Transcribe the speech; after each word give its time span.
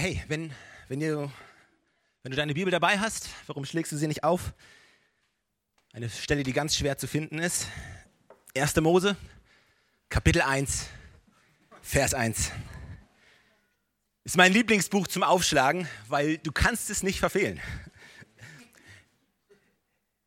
Hey, 0.00 0.22
wenn, 0.28 0.52
wenn, 0.86 1.00
du, 1.00 1.28
wenn 2.22 2.30
du 2.30 2.36
deine 2.36 2.54
Bibel 2.54 2.70
dabei 2.70 3.00
hast, 3.00 3.30
warum 3.48 3.64
schlägst 3.64 3.90
du 3.90 3.96
sie 3.96 4.06
nicht 4.06 4.22
auf? 4.22 4.54
Eine 5.92 6.08
Stelle, 6.08 6.44
die 6.44 6.52
ganz 6.52 6.76
schwer 6.76 6.96
zu 6.96 7.08
finden 7.08 7.40
ist. 7.40 7.66
1. 8.56 8.76
Mose, 8.76 9.16
Kapitel 10.08 10.42
1, 10.42 10.86
Vers 11.82 12.14
1. 12.14 12.52
Ist 14.22 14.36
mein 14.36 14.52
Lieblingsbuch 14.52 15.08
zum 15.08 15.24
Aufschlagen, 15.24 15.88
weil 16.06 16.38
du 16.38 16.52
kannst 16.52 16.90
es 16.90 17.02
nicht 17.02 17.18
verfehlen. 17.18 17.60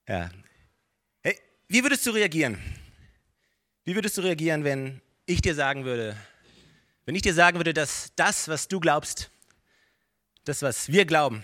Ja. 0.05 0.31
Hey, 1.21 1.39
wie 1.69 1.81
würdest 1.81 2.05
du 2.05 2.11
reagieren? 2.11 2.61
Wie 3.85 3.95
würdest 3.95 4.17
du 4.17 4.21
reagieren, 4.21 4.65
wenn 4.65 4.99
ich 5.25 5.39
dir 5.39 5.55
sagen 5.55 5.85
würde, 5.85 6.17
wenn 7.05 7.15
ich 7.15 7.21
dir 7.21 7.33
sagen 7.33 7.57
würde, 7.57 7.73
dass 7.73 8.11
das, 8.17 8.49
was 8.49 8.67
du 8.67 8.81
glaubst, 8.81 9.31
das, 10.43 10.61
was 10.61 10.89
wir 10.89 11.05
glauben, 11.05 11.43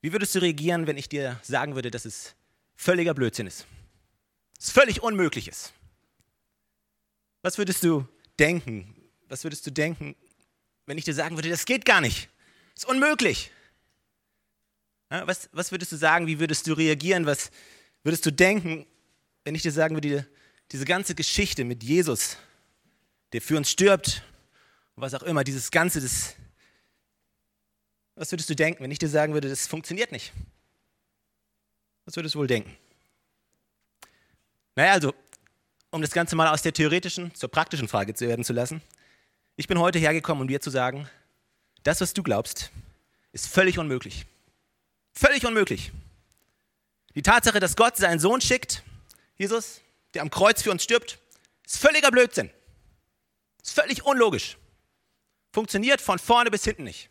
wie 0.00 0.12
würdest 0.12 0.34
du 0.34 0.40
reagieren, 0.40 0.86
wenn 0.86 0.96
ich 0.96 1.08
dir 1.08 1.40
sagen 1.42 1.74
würde, 1.74 1.90
dass 1.90 2.04
es 2.04 2.34
völliger 2.76 3.14
Blödsinn 3.14 3.46
ist? 3.46 3.66
Es 4.58 4.70
völlig 4.70 5.02
unmöglich 5.02 5.48
ist. 5.48 5.72
Was 7.42 7.58
würdest 7.58 7.82
du 7.84 8.06
denken? 8.38 8.94
Was 9.28 9.44
würdest 9.44 9.66
du 9.66 9.70
denken, 9.70 10.14
wenn 10.86 10.98
ich 10.98 11.04
dir 11.04 11.14
sagen 11.14 11.36
würde, 11.36 11.48
das 11.48 11.64
geht 11.64 11.84
gar 11.84 12.00
nicht? 12.00 12.28
Das 12.74 12.84
ist 12.84 12.90
unmöglich. 12.90 13.50
Ja, 15.10 15.26
was, 15.26 15.48
was 15.52 15.70
würdest 15.70 15.92
du 15.92 15.96
sagen? 15.96 16.26
Wie 16.26 16.40
würdest 16.40 16.66
du 16.66 16.72
reagieren? 16.72 17.26
Was 17.26 17.50
würdest 18.02 18.26
du 18.26 18.32
denken, 18.32 18.86
wenn 19.44 19.54
ich 19.54 19.62
dir 19.62 19.72
sagen 19.72 19.94
würde, 19.94 20.26
diese 20.72 20.84
ganze 20.84 21.14
Geschichte 21.14 21.64
mit 21.64 21.82
Jesus, 21.82 22.36
der 23.32 23.40
für 23.42 23.56
uns 23.56 23.70
stirbt, 23.70 24.22
was 24.96 25.14
auch 25.14 25.22
immer, 25.22 25.44
dieses 25.44 25.70
Ganze, 25.70 26.00
das, 26.00 26.34
was 28.16 28.30
würdest 28.30 28.48
du 28.48 28.54
denken, 28.54 28.82
wenn 28.82 28.90
ich 28.90 28.98
dir 28.98 29.08
sagen 29.08 29.34
würde, 29.34 29.48
das 29.48 29.66
funktioniert 29.66 30.12
nicht? 30.12 30.32
Was 32.04 32.16
würdest 32.16 32.34
du 32.34 32.38
wohl 32.38 32.46
denken? 32.46 32.76
Naja, 34.76 34.92
also, 34.92 35.14
um 35.90 36.02
das 36.02 36.10
Ganze 36.10 36.36
mal 36.36 36.48
aus 36.48 36.62
der 36.62 36.72
theoretischen 36.72 37.34
zur 37.34 37.48
praktischen 37.48 37.88
Frage 37.88 38.14
zu 38.14 38.26
werden 38.26 38.44
zu 38.44 38.52
lassen. 38.52 38.82
Ich 39.56 39.68
bin 39.68 39.78
heute 39.78 39.98
hergekommen, 39.98 40.42
um 40.42 40.48
dir 40.48 40.60
zu 40.60 40.70
sagen, 40.70 41.08
das, 41.84 42.00
was 42.00 42.12
du 42.12 42.22
glaubst, 42.22 42.70
ist 43.32 43.48
völlig 43.48 43.78
unmöglich. 43.78 44.26
Völlig 45.12 45.46
unmöglich. 45.46 45.92
Die 47.14 47.22
Tatsache, 47.22 47.60
dass 47.60 47.76
Gott 47.76 47.96
seinen 47.96 48.18
Sohn 48.18 48.40
schickt, 48.40 48.82
Jesus, 49.36 49.80
der 50.14 50.22
am 50.22 50.30
Kreuz 50.30 50.62
für 50.62 50.72
uns 50.72 50.82
stirbt, 50.82 51.18
ist 51.64 51.78
völliger 51.78 52.10
Blödsinn. 52.10 52.50
Ist 53.62 53.74
völlig 53.74 54.04
unlogisch. 54.04 54.56
Funktioniert 55.52 56.00
von 56.00 56.18
vorne 56.18 56.50
bis 56.50 56.64
hinten 56.64 56.84
nicht. 56.84 57.08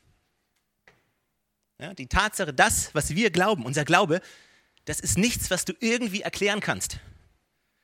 Ja, 1.80 1.94
die 1.94 2.08
Tatsache, 2.08 2.54
das, 2.54 2.94
was 2.94 3.16
wir 3.16 3.32
glauben, 3.32 3.66
unser 3.66 3.86
Glaube, 3.86 4.22
das 4.86 5.00
ist 5.00 5.18
nichts, 5.18 5.50
was 5.50 5.66
du 5.66 5.74
irgendwie 5.80 6.22
erklären 6.22 6.60
kannst. 6.60 7.00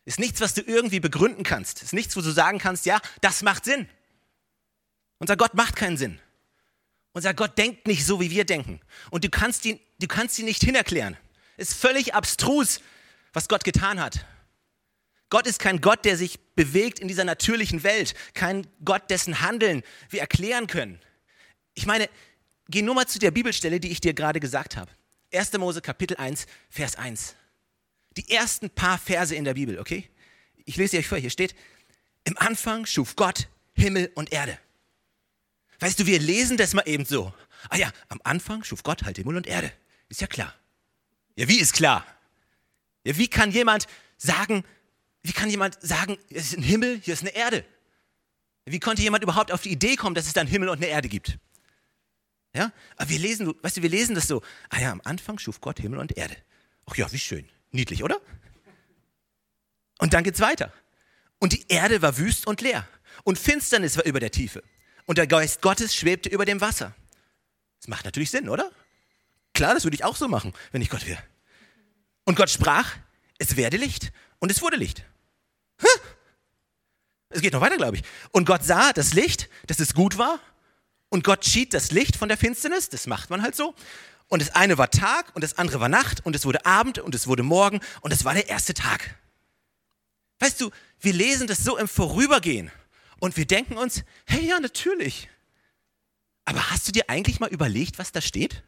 Ist 0.06 0.20
nichts, 0.20 0.42
was 0.42 0.54
du 0.54 0.62
irgendwie 0.62 1.00
begründen 1.00 1.44
kannst. 1.44 1.82
Ist 1.82 1.94
nichts, 1.94 2.16
wo 2.16 2.22
du 2.22 2.32
sagen 2.32 2.60
kannst, 2.60 2.86
ja, 2.86 3.00
das 3.22 3.42
macht 3.44 3.66
Sinn. 3.66 3.88
Unser 5.20 5.38
Gott 5.38 5.54
macht 5.54 5.76
keinen 5.76 5.98
Sinn. 5.98 6.20
Unser 7.12 7.34
Gott 7.34 7.58
denkt 7.58 7.88
nicht 7.88 8.06
so, 8.06 8.20
wie 8.20 8.32
wir 8.32 8.45
denken. 8.45 8.80
Und 9.12 9.23
du 9.23 9.30
kannst 9.30 9.66
ihn, 9.66 9.80
du 10.00 10.08
kannst 10.08 10.40
ihn 10.40 10.45
nicht 10.45 10.64
hinerklären. 10.64 11.17
Ist 11.58 11.73
völlig 11.73 12.14
abstrus, 12.14 12.80
was 13.34 13.48
Gott 13.50 13.64
getan 13.64 14.00
hat. 14.00 14.26
Gott 15.30 15.45
ist 15.45 15.60
kein 15.60 15.82
Gott, 15.82 16.06
der 16.06 16.17
sich 16.17 16.40
bewegt 16.56 17.00
in 17.00 17.08
dieser 17.08 17.23
natürlichen 17.23 17.84
Welt. 17.84 18.16
Kein 18.34 18.66
Gott, 18.84 19.10
dessen 19.10 19.42
Handeln 19.42 19.84
wir 20.10 20.22
erklären 20.22 20.67
können. 20.67 21.00
Ich 21.76 21.86
meine, 21.86 22.10
geh 22.70 22.81
nur 22.81 22.95
mal 22.95 23.08
zu 23.08 23.20
der 23.20 23.31
Bibelstelle, 23.31 23.80
die 23.80 23.92
ich 23.92 24.00
dir 24.00 24.14
gerade 24.14 24.39
gesagt 24.39 24.78
habe. 24.78 24.92
1. 25.34 25.53
Mose 25.53 25.81
Kapitel 25.81 26.17
1, 26.17 26.45
Vers 26.70 26.95
1. 26.95 27.36
Die 28.17 28.30
ersten 28.31 28.70
paar 28.70 28.98
Verse 28.98 29.36
in 29.36 29.44
der 29.44 29.53
Bibel, 29.53 29.80
okay? 29.80 30.10
Ich 30.66 30.77
lese 30.77 30.92
sie 30.92 30.98
euch 30.99 31.08
vor, 31.08 31.17
hier 31.17 31.30
steht, 31.30 31.55
im 32.23 32.38
Anfang 32.38 32.86
schuf 32.86 33.16
Gott 33.16 33.48
Himmel 33.73 34.11
und 34.16 34.32
Erde. 34.32 34.58
Weißt 35.80 35.99
du, 35.99 36.05
wir 36.05 36.20
lesen 36.20 36.58
das 36.58 36.73
mal 36.73 36.83
eben 36.88 37.05
so. 37.05 37.33
Ah 37.70 37.77
ja, 37.77 37.92
am 38.10 38.20
Anfang 38.23 38.64
schuf 38.64 38.83
Gott 38.83 39.04
halt 39.04 39.17
Himmel 39.17 39.38
und 39.38 39.48
Erde. 39.48 39.72
Ist 40.10 40.22
ja 40.22 40.27
klar. 40.27 40.54
Ja, 41.36 41.48
wie 41.48 41.60
ist 41.60 41.73
klar? 41.73 42.05
Ja, 43.04 43.17
wie 43.17 43.27
kann 43.27 43.52
jemand 43.52 43.88
sagen, 44.17 44.64
wie 45.23 45.32
kann 45.32 45.49
jemand 45.49 45.77
sagen, 45.82 46.17
es 46.30 46.48
ist 46.48 46.58
ein 46.58 46.64
Himmel, 46.64 46.99
hier 47.02 47.14
ist 47.14 47.22
eine 47.22 47.36
Erde? 47.36 47.64
Wie 48.66 48.80
konnte 48.80 49.02
jemand 49.02 49.23
überhaupt 49.23 49.52
auf 49.52 49.61
die 49.61 49.72
Idee 49.72 49.95
kommen, 49.95 50.16
dass 50.16 50.27
es 50.27 50.33
da 50.33 50.42
einen 50.42 50.49
Himmel 50.49 50.70
und 50.70 50.77
eine 50.77 50.88
Erde 50.88 51.08
gibt? 51.08 51.39
Ja? 52.54 52.71
Aber 52.98 53.10
wir 53.10 53.20
lesen, 53.20 53.54
weißt 53.61 53.77
du, 53.77 53.82
wir 53.82 53.89
lesen 53.89 54.15
das 54.15 54.27
so. 54.27 54.42
Ah 54.70 54.80
ja, 54.80 54.92
am 54.92 55.02
Anfang 55.04 55.39
schuf 55.39 55.61
Gott 55.61 55.80
Himmel 55.80 55.99
und 55.99 56.17
Erde. 56.17 56.36
Ach 56.86 56.95
ja, 56.95 57.11
wie 57.11 57.20
schön. 57.20 57.48
Niedlich, 57.71 58.04
oder? 58.04 58.20
Und 59.99 60.14
dann 60.14 60.23
geht's 60.23 60.39
weiter. 60.39 60.73
Und 61.39 61.54
die 61.54 61.65
Erde 61.67 62.02
war 62.02 62.17
wüst 62.17 62.48
und 62.48 62.61
leer. 62.61 62.87
Und 63.23 63.37
Finsternis 63.37 63.98
war 63.98 64.05
über 64.05 64.20
der 64.20 64.32
Tiefe. 64.32 64.64
Und 65.05 65.17
der 65.17 65.27
Geist 65.27 65.61
Gottes 65.61 65.95
schwebte 65.95 66.30
über 66.30 66.45
dem 66.45 66.61
Wasser. 66.61 66.95
Das 67.80 67.87
macht 67.87 68.05
natürlich 68.05 68.32
Sinn, 68.32 68.49
oder? 68.49 68.71
Klar, 69.54 69.73
das 69.73 69.83
würde 69.83 69.95
ich 69.95 70.04
auch 70.04 70.16
so 70.16 70.27
machen, 70.27 70.54
wenn 70.71 70.81
ich 70.81 70.89
Gott 70.89 71.05
wäre. 71.05 71.21
Und 72.26 72.36
Gott 72.36 72.49
sprach, 72.49 72.95
es 73.37 73.55
werde 73.55 73.77
Licht. 73.77 74.11
Und 74.39 74.52
es 74.52 74.61
wurde 74.61 74.77
Licht. 74.77 75.05
Es 77.30 77.42
geht 77.42 77.54
noch 77.54 77.61
weiter, 77.61 77.77
glaube 77.77 77.98
ich. 77.98 78.04
Und 78.31 78.45
Gott 78.45 78.64
sah 78.64 78.92
das 78.92 79.14
Licht, 79.14 79.49
dass 79.67 79.80
es 79.80 79.93
gut 79.93 80.17
war 80.17 80.39
und 81.09 81.23
Gott 81.23 81.45
schied 81.45 81.73
das 81.73 81.92
Licht 81.92 82.15
von 82.15 82.30
der 82.30 82.37
Finsternis, 82.37 82.89
das 82.89 83.08
macht 83.08 83.30
man 83.30 83.42
halt 83.42 83.55
so. 83.55 83.75
Und 84.27 84.42
das 84.42 84.55
eine 84.55 84.77
war 84.77 84.92
Tag 84.92 85.36
und 85.36 85.43
das 85.43 85.58
andere 85.58 85.80
war 85.80 85.89
Nacht 85.89 86.23
und 86.25 86.36
es 86.36 86.45
wurde 86.45 86.65
Abend 86.65 86.99
und 86.99 87.15
es 87.15 87.25
wurde 87.25 87.42
Morgen 87.42 87.80
und 88.02 88.14
es 88.14 88.25
war 88.25 88.36
der 88.36 88.47
erste 88.47 88.75
Tag. 88.75 89.15
Weißt 90.37 90.61
du, 90.61 90.69
wir 90.99 91.14
lesen 91.14 91.48
das 91.48 91.64
so 91.64 91.77
im 91.77 91.87
Vorübergehen 91.87 92.71
und 93.19 93.37
wir 93.37 93.45
denken 93.45 93.75
uns, 93.77 94.03
hey 94.25 94.45
ja, 94.45 94.59
natürlich. 94.59 95.30
Aber 96.45 96.69
hast 96.69 96.87
du 96.87 96.92
dir 96.92 97.09
eigentlich 97.09 97.39
mal 97.39 97.49
überlegt, 97.49 97.98
was 97.98 98.11
da 98.11 98.21
steht? 98.21 98.64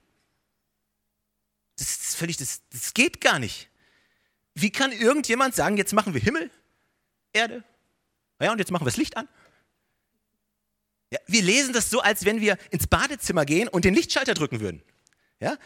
Das 1.77 1.89
ist 1.89 2.15
völlig, 2.15 2.37
das, 2.37 2.61
das 2.71 2.93
geht 2.93 3.21
gar 3.21 3.39
nicht. 3.39 3.69
Wie 4.55 4.71
kann 4.71 4.91
irgendjemand 4.91 5.55
sagen, 5.55 5.77
jetzt 5.77 5.93
machen 5.93 6.13
wir 6.13 6.21
Himmel, 6.21 6.51
Erde, 7.33 7.63
ja, 8.39 8.51
und 8.51 8.57
jetzt 8.57 8.71
machen 8.71 8.81
wir 8.81 8.89
das 8.89 8.97
Licht 8.97 9.15
an? 9.15 9.27
Ja, 11.11 11.19
wir 11.27 11.41
lesen 11.41 11.73
das 11.73 11.89
so, 11.89 11.99
als 12.01 12.25
wenn 12.25 12.39
wir 12.41 12.57
ins 12.71 12.87
Badezimmer 12.87 13.45
gehen 13.45 13.67
und 13.67 13.85
den 13.85 13.93
Lichtschalter 13.93 14.33
drücken 14.33 14.61
würden. 14.61 14.81
Ja? 15.39 15.57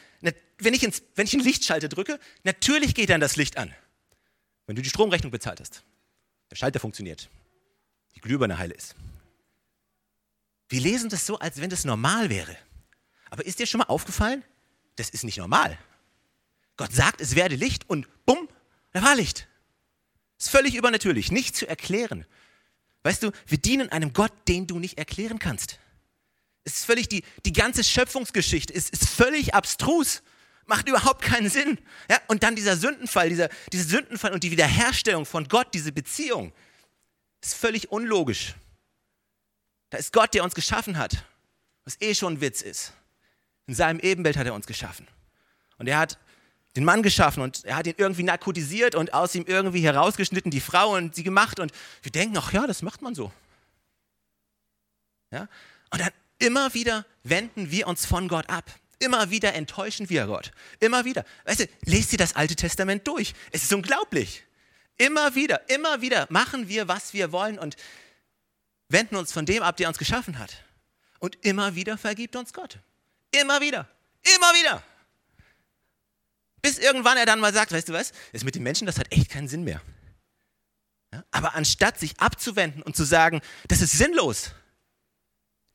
Wenn, 0.58 0.74
ich 0.74 0.84
ins, 0.84 1.04
wenn 1.14 1.28
ich 1.28 1.34
einen 1.34 1.44
Lichtschalter 1.44 1.88
drücke, 1.88 2.20
natürlich 2.44 2.96
geht 2.96 3.10
dann 3.10 3.22
das 3.22 3.36
Licht 3.36 3.58
an. 3.58 3.74
Wenn 4.66 4.76
du 4.76 4.82
die 4.82 4.90
Stromrechnung 4.90 5.32
bezahlt 5.32 5.60
hast. 5.60 5.84
Der 6.50 6.56
Schalter 6.56 6.80
funktioniert. 6.80 7.30
Die 8.16 8.22
Glühbirne 8.22 8.58
heile 8.58 8.74
ist. 8.74 8.96
Wir 10.70 10.82
lesen 10.82 11.10
das 11.10 11.26
so, 11.28 11.38
als 11.38 11.62
wenn 11.62 11.70
das 11.70 11.86
normal 11.86 12.30
wäre. 12.30 12.58
Aber 13.30 13.46
ist 13.46 13.60
dir 13.60 13.68
schon 13.68 13.80
mal 13.80 13.86
aufgefallen? 13.86 14.44
Das 14.96 15.10
ist 15.10 15.24
nicht 15.24 15.38
normal. 15.38 15.78
Gott 16.78 16.94
sagt, 16.94 17.22
es 17.22 17.36
werde 17.36 17.56
Licht 17.56 17.88
und 17.90 18.08
bumm, 18.26 18.50
da 18.94 19.04
war 19.04 19.16
Licht. 19.16 19.48
Ist 20.38 20.50
völlig 20.50 20.76
übernatürlich, 20.76 21.32
nicht 21.32 21.56
zu 21.56 21.68
erklären. 21.68 22.26
Weißt 23.06 23.22
du, 23.22 23.32
wir 23.46 23.60
dienen 23.60 23.90
einem 23.90 24.14
Gott, 24.14 24.32
den 24.48 24.66
du 24.66 24.80
nicht 24.80 24.98
erklären 24.98 25.38
kannst. 25.38 25.78
Es 26.64 26.78
ist 26.78 26.86
völlig, 26.86 27.08
die, 27.08 27.24
die 27.46 27.54
ganze 27.54 27.84
Schöpfungsgeschichte 27.84 28.74
ist, 28.74 28.90
ist 28.90 29.08
völlig 29.08 29.54
abstrus, 29.54 30.24
macht 30.66 30.90
überhaupt 30.90 31.22
keinen 31.22 31.52
Sinn. 31.52 31.78
Ja, 32.10 32.20
und 32.26 32.42
dann 32.42 32.56
dieser 32.56 32.76
Sündenfall, 32.76 33.30
dieser, 33.30 33.50
dieser 33.72 33.84
Sündenfall 33.84 34.34
und 34.34 34.44
die 34.44 34.50
Wiederherstellung 34.50 35.28
von 35.28 35.48
Gott, 35.48 35.68
diese 35.76 35.92
Beziehung, 35.92 36.52
ist 37.44 37.54
völlig 37.54 37.92
unlogisch. 37.92 38.56
Da 39.92 40.00
ist 40.00 40.12
Gott, 40.12 40.34
der 40.34 40.44
uns 40.44 40.56
geschaffen 40.56 40.98
hat, 40.98 41.24
was 41.84 42.02
eh 42.02 42.16
schon 42.16 42.34
ein 42.34 42.42
Witz 42.42 42.64
ist. 42.64 42.92
In 43.68 43.76
seinem 43.76 44.00
Ebenbild 44.00 44.36
hat 44.36 44.48
er 44.48 44.56
uns 44.56 44.66
geschaffen. 44.66 45.08
Und 45.78 45.86
er 45.86 46.00
hat 46.00 46.18
den 46.76 46.84
Mann 46.84 47.04
geschaffen 47.04 47.42
und 47.42 47.64
er 47.64 47.78
hat 47.78 47.88
ihn 47.88 47.96
irgendwie 47.98 48.24
narkotisiert 48.24 48.96
und 48.96 49.14
aus 49.14 49.34
ihm 49.34 49.46
irgendwie 49.48 49.82
herausgeschnitten, 49.82 50.52
die 50.52 50.60
Frau 50.60 50.96
und 50.96 51.16
sie 51.16 51.24
gemacht. 51.24 51.60
Und 51.60 51.72
wir 52.02 52.12
denken, 52.12 52.38
ach 52.38 52.52
ja, 52.52 52.68
das 52.68 52.82
macht 52.82 53.02
man 53.02 53.16
so. 53.16 53.32
Ja? 55.32 55.48
Und 55.92 56.02
dann 56.02 56.12
immer 56.40 56.74
wieder 56.74 57.06
wenden 57.24 57.72
wir 57.72 57.88
uns 57.88 58.06
von 58.06 58.28
Gott 58.28 58.50
ab. 58.50 58.70
Immer 59.00 59.30
wieder 59.30 59.54
enttäuschen 59.54 60.10
wir 60.10 60.26
Gott. 60.26 60.52
Immer 60.80 61.06
wieder. 61.06 61.26
Weißt 61.46 61.62
du, 61.62 61.68
lest 61.86 62.12
dir 62.12 62.18
das 62.18 62.36
Alte 62.36 62.56
Testament 62.56 63.08
durch. 63.08 63.34
Es 63.52 63.64
ist 63.64 63.74
unglaublich. 63.74 64.44
Immer 64.98 65.36
wieder, 65.36 65.70
immer 65.70 66.02
wieder 66.02 66.28
machen 66.30 66.70
wir, 66.70 66.88
was 66.88 67.14
wir 67.14 67.32
wollen 67.32 67.60
und 67.60 67.76
wenden 68.88 69.18
uns 69.18 69.32
von 69.32 69.46
dem 69.46 69.64
ab, 69.64 69.78
der 69.78 69.90
uns 69.90 69.98
geschaffen 69.98 70.40
hat. 70.40 70.64
Und 71.20 71.38
immer 71.46 71.76
wieder 71.76 71.98
vergibt 71.98 72.36
uns 72.36 72.54
Gott. 72.54 72.80
Immer 73.32 73.60
wieder. 73.60 73.88
Immer 74.24 74.54
wieder. 74.54 74.84
Bis 76.66 76.80
irgendwann 76.80 77.16
er 77.16 77.28
dann 77.28 77.40
mal 77.40 77.54
sagt, 77.54 77.72
weißt 77.74 77.90
du 77.90 77.94
was, 77.94 78.12
das 78.34 78.44
mit 78.44 78.56
den 78.56 78.64
Menschen, 78.64 78.88
das 78.88 78.98
hat 78.98 79.12
echt 79.12 79.30
keinen 79.30 79.48
Sinn 79.48 79.64
mehr. 79.64 79.84
Ja? 81.14 81.24
Aber 81.30 81.54
anstatt 81.54 82.00
sich 82.00 82.20
abzuwenden 82.20 82.82
und 82.82 82.96
zu 82.96 83.04
sagen, 83.04 83.42
das 83.68 83.84
ist 83.84 83.92
sinnlos, 83.92 84.50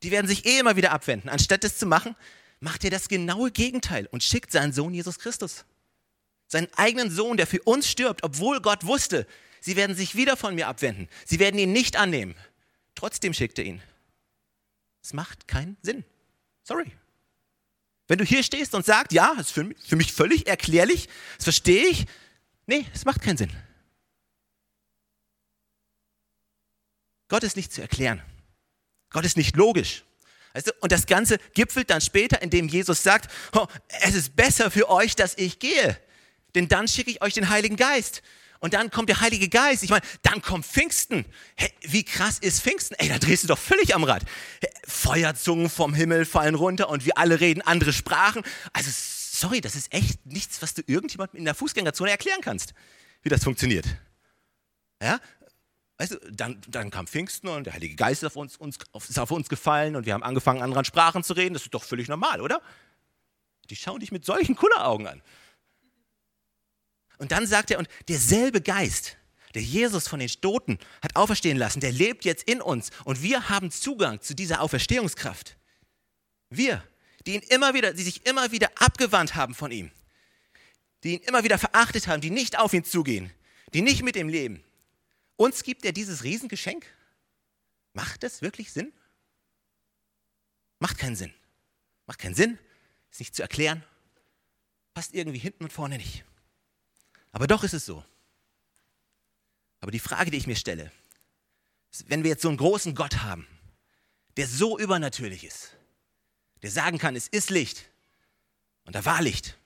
Die 0.03 0.11
werden 0.11 0.27
sich 0.27 0.45
eh 0.45 0.59
immer 0.59 0.75
wieder 0.75 0.91
abwenden. 0.91 1.29
Anstatt 1.29 1.63
das 1.63 1.77
zu 1.77 1.85
machen, 1.85 2.17
macht 2.59 2.83
er 2.83 2.89
das 2.89 3.07
genaue 3.07 3.51
Gegenteil 3.51 4.05
und 4.07 4.21
schickt 4.21 4.51
seinen 4.51 4.73
Sohn 4.73 4.93
Jesus 4.93 5.17
Christus. 5.17 5.63
Seinen 6.47 6.67
eigenen 6.75 7.09
Sohn, 7.09 7.37
der 7.37 7.47
für 7.47 7.61
uns 7.63 7.87
stirbt, 7.87 8.23
obwohl 8.23 8.59
Gott 8.59 8.85
wusste, 8.85 9.25
sie 9.61 9.77
werden 9.77 9.95
sich 9.95 10.17
wieder 10.17 10.35
von 10.35 10.55
mir 10.55 10.67
abwenden. 10.67 11.07
Sie 11.25 11.39
werden 11.39 11.57
ihn 11.57 11.71
nicht 11.71 11.95
annehmen. 11.95 12.35
Trotzdem 12.95 13.33
schickt 13.33 13.59
er 13.59 13.63
ihn. 13.63 13.81
Es 15.01 15.13
macht 15.13 15.47
keinen 15.47 15.77
Sinn. 15.83 16.03
Sorry. 16.63 16.91
Wenn 18.11 18.17
du 18.17 18.25
hier 18.25 18.43
stehst 18.43 18.75
und 18.75 18.85
sagst, 18.85 19.13
ja, 19.13 19.33
das 19.37 19.47
ist 19.47 19.53
für 19.53 19.63
mich, 19.63 19.77
für 19.87 19.95
mich 19.95 20.11
völlig 20.11 20.45
erklärlich, 20.45 21.07
das 21.37 21.45
verstehe 21.45 21.87
ich, 21.87 22.07
nee, 22.65 22.85
es 22.93 23.05
macht 23.05 23.21
keinen 23.21 23.37
Sinn. 23.37 23.53
Gott 27.29 27.45
ist 27.45 27.55
nicht 27.55 27.71
zu 27.71 27.81
erklären. 27.81 28.21
Gott 29.11 29.23
ist 29.23 29.37
nicht 29.37 29.55
logisch. 29.55 30.03
Weißt 30.51 30.67
du? 30.67 30.71
Und 30.81 30.91
das 30.91 31.05
Ganze 31.05 31.37
gipfelt 31.53 31.89
dann 31.89 32.01
später, 32.01 32.41
indem 32.41 32.67
Jesus 32.67 33.01
sagt, 33.01 33.31
oh, 33.53 33.65
es 34.01 34.13
ist 34.13 34.35
besser 34.35 34.69
für 34.71 34.89
euch, 34.89 35.15
dass 35.15 35.37
ich 35.37 35.59
gehe, 35.59 35.97
denn 36.53 36.67
dann 36.67 36.89
schicke 36.89 37.11
ich 37.11 37.21
euch 37.21 37.33
den 37.33 37.47
Heiligen 37.47 37.77
Geist. 37.77 38.23
Und 38.61 38.75
dann 38.75 38.91
kommt 38.91 39.09
der 39.09 39.19
Heilige 39.19 39.49
Geist. 39.49 39.81
Ich 39.81 39.89
meine, 39.89 40.05
dann 40.21 40.41
kommt 40.43 40.67
Pfingsten. 40.67 41.25
Hey, 41.55 41.73
wie 41.81 42.05
krass 42.05 42.37
ist 42.37 42.61
Pfingsten? 42.61 42.95
Ey, 42.99 43.09
da 43.09 43.17
drehst 43.17 43.43
du 43.43 43.47
doch 43.47 43.57
völlig 43.57 43.95
am 43.95 44.03
Rad. 44.03 44.23
Feuerzungen 44.87 45.67
vom 45.67 45.95
Himmel 45.95 46.25
fallen 46.25 46.53
runter 46.53 46.87
und 46.89 47.03
wir 47.03 47.17
alle 47.17 47.39
reden 47.39 47.63
andere 47.63 47.91
Sprachen. 47.91 48.43
Also, 48.71 48.91
sorry, 48.93 49.61
das 49.61 49.75
ist 49.75 49.91
echt 49.91 50.23
nichts, 50.27 50.61
was 50.61 50.75
du 50.75 50.83
irgendjemandem 50.85 51.39
in 51.39 51.45
der 51.45 51.55
Fußgängerzone 51.55 52.11
erklären 52.11 52.41
kannst, 52.41 52.75
wie 53.23 53.29
das 53.29 53.43
funktioniert. 53.43 53.87
Ja? 55.01 55.19
Weißt 55.97 56.11
du, 56.11 56.17
dann, 56.31 56.61
dann 56.67 56.91
kam 56.91 57.07
Pfingsten 57.07 57.47
und 57.47 57.65
der 57.65 57.73
Heilige 57.73 57.95
Geist 57.95 58.21
ist 58.21 58.27
auf, 58.27 58.35
uns, 58.35 58.57
uns, 58.57 58.77
ist 59.09 59.17
auf 59.17 59.31
uns 59.31 59.49
gefallen 59.49 59.95
und 59.95 60.05
wir 60.05 60.13
haben 60.13 60.23
angefangen, 60.23 60.61
anderen 60.61 60.85
Sprachen 60.85 61.23
zu 61.23 61.33
reden. 61.33 61.55
Das 61.55 61.63
ist 61.63 61.73
doch 61.73 61.83
völlig 61.83 62.07
normal, 62.07 62.41
oder? 62.41 62.61
Die 63.71 63.75
schauen 63.75 63.99
dich 64.01 64.11
mit 64.11 64.23
solchen 64.23 64.55
Kulleraugen 64.55 65.07
an. 65.07 65.23
Und 67.21 67.31
dann 67.31 67.45
sagt 67.45 67.69
er, 67.69 67.77
und 67.77 67.87
derselbe 68.07 68.61
Geist, 68.61 69.15
der 69.53 69.61
Jesus 69.61 70.07
von 70.07 70.19
den 70.19 70.27
Toten 70.27 70.79
hat 71.03 71.15
auferstehen 71.15 71.55
lassen, 71.55 71.79
der 71.79 71.91
lebt 71.91 72.25
jetzt 72.25 72.49
in 72.49 72.63
uns 72.63 72.89
und 73.05 73.21
wir 73.21 73.47
haben 73.47 73.69
Zugang 73.69 74.21
zu 74.21 74.33
dieser 74.33 74.59
Auferstehungskraft. 74.59 75.55
Wir, 76.49 76.83
die 77.27 77.35
ihn 77.35 77.43
immer 77.49 77.75
wieder, 77.75 77.93
die 77.93 78.01
sich 78.01 78.25
immer 78.25 78.51
wieder 78.51 78.71
abgewandt 78.73 79.35
haben 79.35 79.53
von 79.53 79.69
ihm, 79.69 79.91
die 81.03 81.13
ihn 81.13 81.19
immer 81.19 81.43
wieder 81.43 81.59
verachtet 81.59 82.07
haben, 82.07 82.21
die 82.21 82.31
nicht 82.31 82.57
auf 82.57 82.73
ihn 82.73 82.85
zugehen, 82.85 83.31
die 83.75 83.83
nicht 83.83 84.01
mit 84.01 84.15
ihm 84.15 84.27
leben. 84.27 84.63
Uns 85.35 85.61
gibt 85.61 85.85
er 85.85 85.91
dieses 85.91 86.23
Riesengeschenk. 86.23 86.87
Macht 87.93 88.23
das 88.23 88.41
wirklich 88.41 88.71
Sinn? 88.71 88.91
Macht 90.79 90.97
keinen 90.97 91.15
Sinn. 91.15 91.35
Macht 92.07 92.17
keinen 92.17 92.33
Sinn, 92.33 92.57
ist 93.11 93.19
nicht 93.19 93.35
zu 93.35 93.43
erklären, 93.43 93.83
passt 94.95 95.13
irgendwie 95.13 95.37
hinten 95.37 95.65
und 95.65 95.71
vorne 95.71 95.99
nicht. 95.99 96.25
Aber 97.31 97.47
doch 97.47 97.63
ist 97.63 97.73
es 97.73 97.85
so. 97.85 98.03
Aber 99.79 99.91
die 99.91 99.99
Frage, 99.99 100.31
die 100.31 100.37
ich 100.37 100.47
mir 100.47 100.55
stelle, 100.55 100.91
ist, 101.91 102.09
wenn 102.09 102.23
wir 102.23 102.31
jetzt 102.31 102.43
so 102.43 102.49
einen 102.49 102.57
großen 102.57 102.95
Gott 102.95 103.17
haben, 103.23 103.47
der 104.37 104.47
so 104.47 104.77
übernatürlich 104.77 105.43
ist, 105.43 105.75
der 106.61 106.71
sagen 106.71 106.97
kann, 106.97 107.15
es 107.15 107.27
ist 107.27 107.49
Licht 107.49 107.89
und 108.85 108.95
da 108.95 109.03
war 109.05 109.21
Licht 109.21 109.57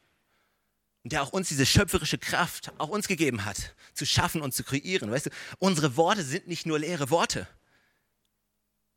und 1.03 1.11
der 1.11 1.21
auch 1.21 1.33
uns 1.33 1.49
diese 1.49 1.65
schöpferische 1.65 2.17
Kraft 2.17 2.71
auch 2.77 2.89
uns 2.89 3.07
gegeben 3.07 3.45
hat, 3.45 3.75
zu 3.93 4.05
schaffen 4.05 4.41
und 4.41 4.53
zu 4.53 4.63
kreieren. 4.63 5.11
Weißt 5.11 5.27
du, 5.27 5.29
unsere 5.59 5.97
Worte 5.97 6.23
sind 6.23 6.47
nicht 6.47 6.65
nur 6.65 6.79
leere 6.79 7.09
Worte, 7.09 7.47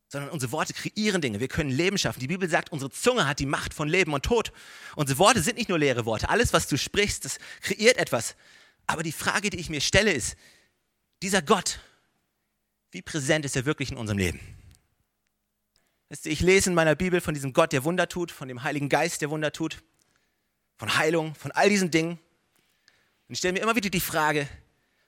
sondern 0.08 0.30
unsere 0.30 0.52
Worte 0.52 0.72
kreieren 0.72 1.20
Dinge. 1.20 1.38
Wir 1.38 1.48
können 1.48 1.70
Leben 1.70 1.98
schaffen. 1.98 2.20
Die 2.20 2.28
Bibel 2.28 2.48
sagt, 2.48 2.72
unsere 2.72 2.90
Zunge 2.90 3.26
hat 3.26 3.40
die 3.40 3.46
Macht 3.46 3.74
von 3.74 3.88
Leben 3.88 4.14
und 4.14 4.24
Tod. 4.24 4.52
Unsere 4.96 5.18
Worte 5.18 5.42
sind 5.42 5.58
nicht 5.58 5.68
nur 5.68 5.78
leere 5.78 6.06
Worte. 6.06 6.30
Alles, 6.30 6.54
was 6.54 6.66
du 6.66 6.78
sprichst, 6.78 7.26
das 7.26 7.38
kreiert 7.60 7.98
etwas. 7.98 8.36
Aber 8.88 9.02
die 9.02 9.12
Frage, 9.12 9.50
die 9.50 9.58
ich 9.58 9.69
mir 9.69 9.81
stelle, 9.81 10.12
ist, 10.12 10.37
dieser 11.23 11.43
Gott, 11.43 11.79
wie 12.90 13.02
präsent 13.02 13.44
ist 13.44 13.55
er 13.55 13.67
wirklich 13.67 13.93
in 13.93 13.99
unserem 13.99 14.19
Leben? 14.19 14.40
Ich 16.25 16.40
lese 16.40 16.70
in 16.70 16.75
meiner 16.75 16.94
Bibel 16.94 17.20
von 17.20 17.35
diesem 17.35 17.52
Gott, 17.52 17.73
der 17.73 17.85
Wunder 17.85 18.08
tut, 18.08 18.32
von 18.32 18.49
dem 18.49 18.62
Heiligen 18.62 18.88
Geist, 18.88 19.20
der 19.20 19.29
Wunder 19.29 19.52
tut, 19.52 19.82
von 20.79 20.96
Heilung, 20.96 21.35
von 21.35 21.52
all 21.52 21.69
diesen 21.69 21.90
Dingen. 21.90 22.12
Und 23.29 23.35
ich 23.35 23.38
stelle 23.38 23.52
mir 23.52 23.61
immer 23.61 23.76
wieder 23.76 23.90
die 23.90 24.00
Frage, 24.00 24.49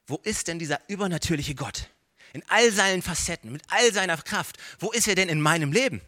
wo 0.06 0.16
ist 0.24 0.48
denn 0.48 0.58
dieser 0.58 0.78
übernatürliche 0.88 1.54
Gott? 1.54 1.88
In 2.34 2.44
all 2.48 2.70
seinen 2.70 3.00
Facetten, 3.00 3.50
mit 3.50 3.62
all 3.68 3.92
seiner 3.94 4.18
Kraft. 4.18 4.58
Wo 4.78 4.92
ist 4.92 5.08
er 5.08 5.14
denn 5.14 5.30
in 5.30 5.40
meinem 5.40 5.72
Leben? 5.72 6.02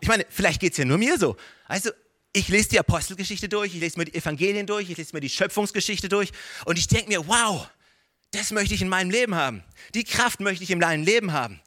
Ich 0.00 0.08
meine, 0.08 0.26
vielleicht 0.28 0.60
geht 0.60 0.72
es 0.72 0.78
ja 0.78 0.84
nur 0.84 0.98
mir 0.98 1.18
so. 1.18 1.36
Also, 1.66 1.90
ich 2.36 2.48
lese 2.48 2.68
die 2.68 2.78
Apostelgeschichte 2.78 3.48
durch, 3.48 3.74
ich 3.74 3.80
lese 3.80 3.98
mir 3.98 4.04
die 4.04 4.14
Evangelien 4.14 4.66
durch, 4.66 4.90
ich 4.90 4.98
lese 4.98 5.14
mir 5.14 5.20
die 5.20 5.30
Schöpfungsgeschichte 5.30 6.10
durch 6.10 6.32
und 6.66 6.78
ich 6.78 6.86
denke 6.86 7.08
mir, 7.08 7.26
wow, 7.26 7.66
das 8.30 8.50
möchte 8.50 8.74
ich 8.74 8.82
in 8.82 8.90
meinem 8.90 9.10
Leben 9.10 9.34
haben. 9.34 9.64
Die 9.94 10.04
Kraft 10.04 10.40
möchte 10.40 10.62
ich 10.62 10.70
in 10.70 10.78
meinem 10.78 11.02
Leben 11.02 11.32
haben. 11.32 11.62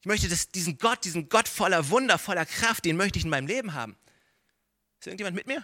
Ich 0.00 0.06
möchte 0.06 0.26
das, 0.26 0.48
diesen 0.48 0.78
Gott, 0.78 1.04
diesen 1.04 1.28
Gott 1.28 1.48
voller 1.48 1.90
Wunder, 1.90 2.16
voller 2.16 2.46
Kraft, 2.46 2.86
den 2.86 2.96
möchte 2.96 3.18
ich 3.18 3.26
in 3.26 3.30
meinem 3.30 3.46
Leben 3.46 3.74
haben. 3.74 3.94
Ist 5.00 5.06
irgendjemand 5.06 5.36
mit 5.36 5.46
mir? 5.46 5.62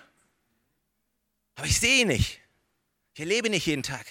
Aber 1.54 1.66
ich 1.66 1.80
sehe 1.80 2.02
ihn 2.02 2.08
nicht. 2.08 2.40
Ich 3.14 3.20
erlebe 3.20 3.48
nicht 3.48 3.64
jeden 3.64 3.82
Tag. 3.82 4.04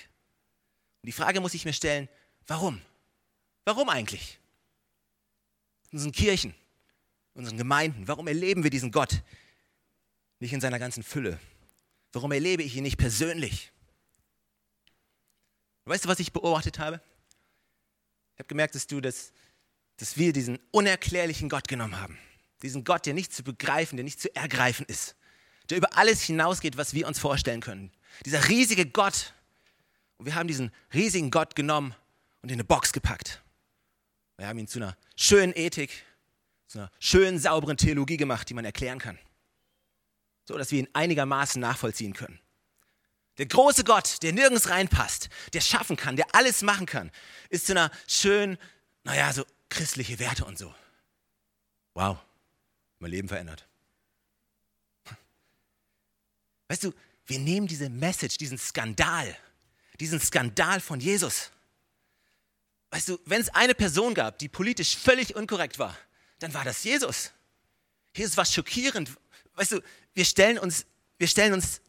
Und 1.03 1.07
die 1.07 1.11
Frage 1.11 1.39
muss 1.39 1.53
ich 1.53 1.65
mir 1.65 1.73
stellen, 1.73 2.09
warum? 2.47 2.81
Warum 3.63 3.89
eigentlich? 3.89 4.39
In 5.91 5.99
unseren 5.99 6.13
Kirchen, 6.13 6.55
in 7.35 7.41
unseren 7.41 7.57
Gemeinden, 7.57 8.07
warum 8.07 8.27
erleben 8.27 8.63
wir 8.63 8.71
diesen 8.71 8.91
Gott 8.91 9.21
nicht 10.39 10.53
in 10.53 10.61
seiner 10.61 10.79
ganzen 10.79 11.03
Fülle? 11.03 11.39
Warum 12.11 12.31
erlebe 12.31 12.63
ich 12.63 12.75
ihn 12.75 12.83
nicht 12.83 12.97
persönlich? 12.97 13.71
Weißt 15.85 16.05
du, 16.05 16.09
was 16.09 16.19
ich 16.19 16.33
beobachtet 16.33 16.79
habe? 16.79 17.01
Ich 18.33 18.39
habe 18.39 18.47
gemerkt, 18.47 18.75
dass 18.75 18.87
du 18.87 19.01
das, 19.01 19.31
dass 19.97 20.17
wir 20.17 20.33
diesen 20.33 20.59
unerklärlichen 20.71 21.49
Gott 21.49 21.67
genommen 21.67 21.99
haben. 21.99 22.17
Diesen 22.61 22.83
Gott, 22.83 23.05
der 23.05 23.13
nicht 23.13 23.33
zu 23.33 23.43
begreifen, 23.43 23.97
der 23.97 24.03
nicht 24.03 24.19
zu 24.19 24.33
ergreifen 24.35 24.85
ist. 24.87 25.15
Der 25.69 25.77
über 25.77 25.97
alles 25.97 26.21
hinausgeht, 26.23 26.77
was 26.77 26.93
wir 26.93 27.07
uns 27.07 27.19
vorstellen 27.19 27.61
können. 27.61 27.91
Dieser 28.25 28.47
riesige 28.47 28.85
Gott. 28.85 29.33
Und 30.17 30.25
wir 30.25 30.35
haben 30.35 30.47
diesen 30.47 30.71
riesigen 30.93 31.31
Gott 31.31 31.55
genommen 31.55 31.95
und 32.41 32.49
in 32.49 32.55
eine 32.55 32.63
Box 32.63 32.91
gepackt. 32.91 33.41
Wir 34.37 34.47
haben 34.47 34.57
ihn 34.57 34.67
zu 34.67 34.79
einer 34.79 34.97
schönen 35.15 35.53
Ethik, 35.55 36.03
zu 36.67 36.79
einer 36.79 36.91
schönen, 36.99 37.39
sauberen 37.39 37.77
Theologie 37.77 38.17
gemacht, 38.17 38.49
die 38.49 38.53
man 38.53 38.65
erklären 38.65 38.99
kann 38.99 39.19
so 40.49 40.57
dass 40.57 40.71
wir 40.71 40.79
ihn 40.79 40.89
einigermaßen 40.93 41.61
nachvollziehen 41.61 42.13
können. 42.13 42.39
Der 43.37 43.45
große 43.45 43.83
Gott, 43.83 44.23
der 44.23 44.33
nirgends 44.33 44.67
reinpasst, 44.67 45.29
der 45.53 45.61
schaffen 45.61 45.95
kann, 45.95 46.15
der 46.15 46.33
alles 46.33 46.63
machen 46.63 46.87
kann, 46.87 47.11
ist 47.51 47.67
zu 47.67 47.73
einer 47.73 47.91
schönen, 48.07 48.57
naja, 49.03 49.31
so 49.31 49.45
christliche 49.69 50.17
Werte 50.17 50.45
und 50.45 50.57
so. 50.57 50.73
Wow, 51.93 52.17
mein 52.97 53.11
Leben 53.11 53.27
verändert. 53.27 53.67
Weißt 56.67 56.83
du, 56.83 56.93
wir 57.27 57.37
nehmen 57.37 57.67
diese 57.67 57.89
Message, 57.89 58.37
diesen 58.37 58.57
Skandal, 58.57 59.37
diesen 59.99 60.19
Skandal 60.19 60.79
von 60.79 60.99
Jesus. 60.99 61.51
Weißt 62.89 63.07
du, 63.07 63.19
wenn 63.25 63.39
es 63.39 63.49
eine 63.49 63.75
Person 63.75 64.15
gab, 64.15 64.39
die 64.39 64.49
politisch 64.49 64.97
völlig 64.97 65.35
unkorrekt 65.35 65.77
war, 65.77 65.95
dann 66.39 66.55
war 66.55 66.65
das 66.65 66.83
Jesus. 66.83 67.33
Jesus 68.15 68.35
war 68.35 68.45
schockierend. 68.45 69.11
Weißt 69.53 69.73
du, 69.73 69.81
wir 70.19 70.25
stellen 70.25 70.59
uns, 70.59 70.85
wir 71.17 71.27
stellen 71.29 71.53
uns 71.53 71.79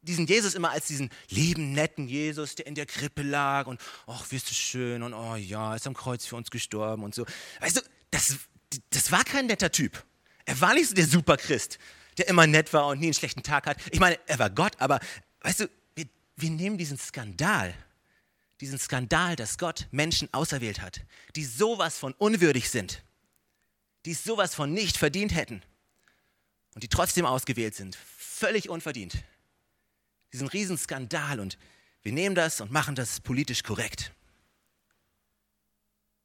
diesen 0.00 0.26
Jesus 0.26 0.54
immer 0.54 0.70
als 0.70 0.86
diesen 0.86 1.10
lieben, 1.28 1.72
netten 1.72 2.08
Jesus, 2.08 2.54
der 2.54 2.66
in 2.66 2.74
der 2.74 2.86
Krippe 2.86 3.20
lag 3.20 3.66
und, 3.66 3.78
ach, 4.06 4.24
wirst 4.30 4.48
du 4.48 4.54
schön 4.54 5.02
und, 5.02 5.12
oh 5.12 5.36
ja, 5.36 5.74
ist 5.74 5.86
am 5.86 5.92
Kreuz 5.92 6.24
für 6.24 6.36
uns 6.36 6.50
gestorben 6.50 7.04
und 7.04 7.14
so. 7.14 7.26
Weißt 7.60 7.76
du, 7.76 7.82
das, 8.10 8.38
das 8.88 9.12
war 9.12 9.22
kein 9.22 9.48
netter 9.48 9.70
Typ. 9.70 10.02
Er 10.46 10.58
war 10.62 10.72
nicht 10.72 10.88
so 10.88 10.94
der 10.94 11.06
Superchrist, 11.06 11.78
der 12.16 12.26
immer 12.28 12.46
nett 12.46 12.72
war 12.72 12.86
und 12.86 13.00
nie 13.00 13.08
einen 13.08 13.14
schlechten 13.14 13.42
Tag 13.42 13.66
hat. 13.66 13.76
Ich 13.90 14.00
meine, 14.00 14.18
er 14.28 14.38
war 14.38 14.48
Gott, 14.48 14.72
aber, 14.78 14.98
weißt 15.42 15.60
du, 15.60 15.70
wir, 15.94 16.06
wir 16.36 16.50
nehmen 16.50 16.78
diesen 16.78 16.96
Skandal, 16.96 17.74
diesen 18.62 18.78
Skandal, 18.78 19.36
dass 19.36 19.58
Gott 19.58 19.88
Menschen 19.90 20.32
auserwählt 20.32 20.80
hat, 20.80 21.02
die 21.36 21.44
sowas 21.44 21.98
von 21.98 22.14
unwürdig 22.14 22.70
sind, 22.70 23.02
die 24.06 24.14
sowas 24.14 24.54
von 24.54 24.72
nicht 24.72 24.96
verdient 24.96 25.34
hätten 25.34 25.62
und 26.74 26.82
die 26.82 26.88
trotzdem 26.88 27.26
ausgewählt 27.26 27.74
sind, 27.74 27.96
völlig 28.18 28.68
unverdient. 28.68 29.24
Diesen 30.32 30.48
Riesenskandal 30.48 31.40
und 31.40 31.58
wir 32.02 32.12
nehmen 32.12 32.34
das 32.34 32.60
und 32.60 32.70
machen 32.70 32.94
das 32.94 33.20
politisch 33.20 33.62
korrekt. 33.62 34.12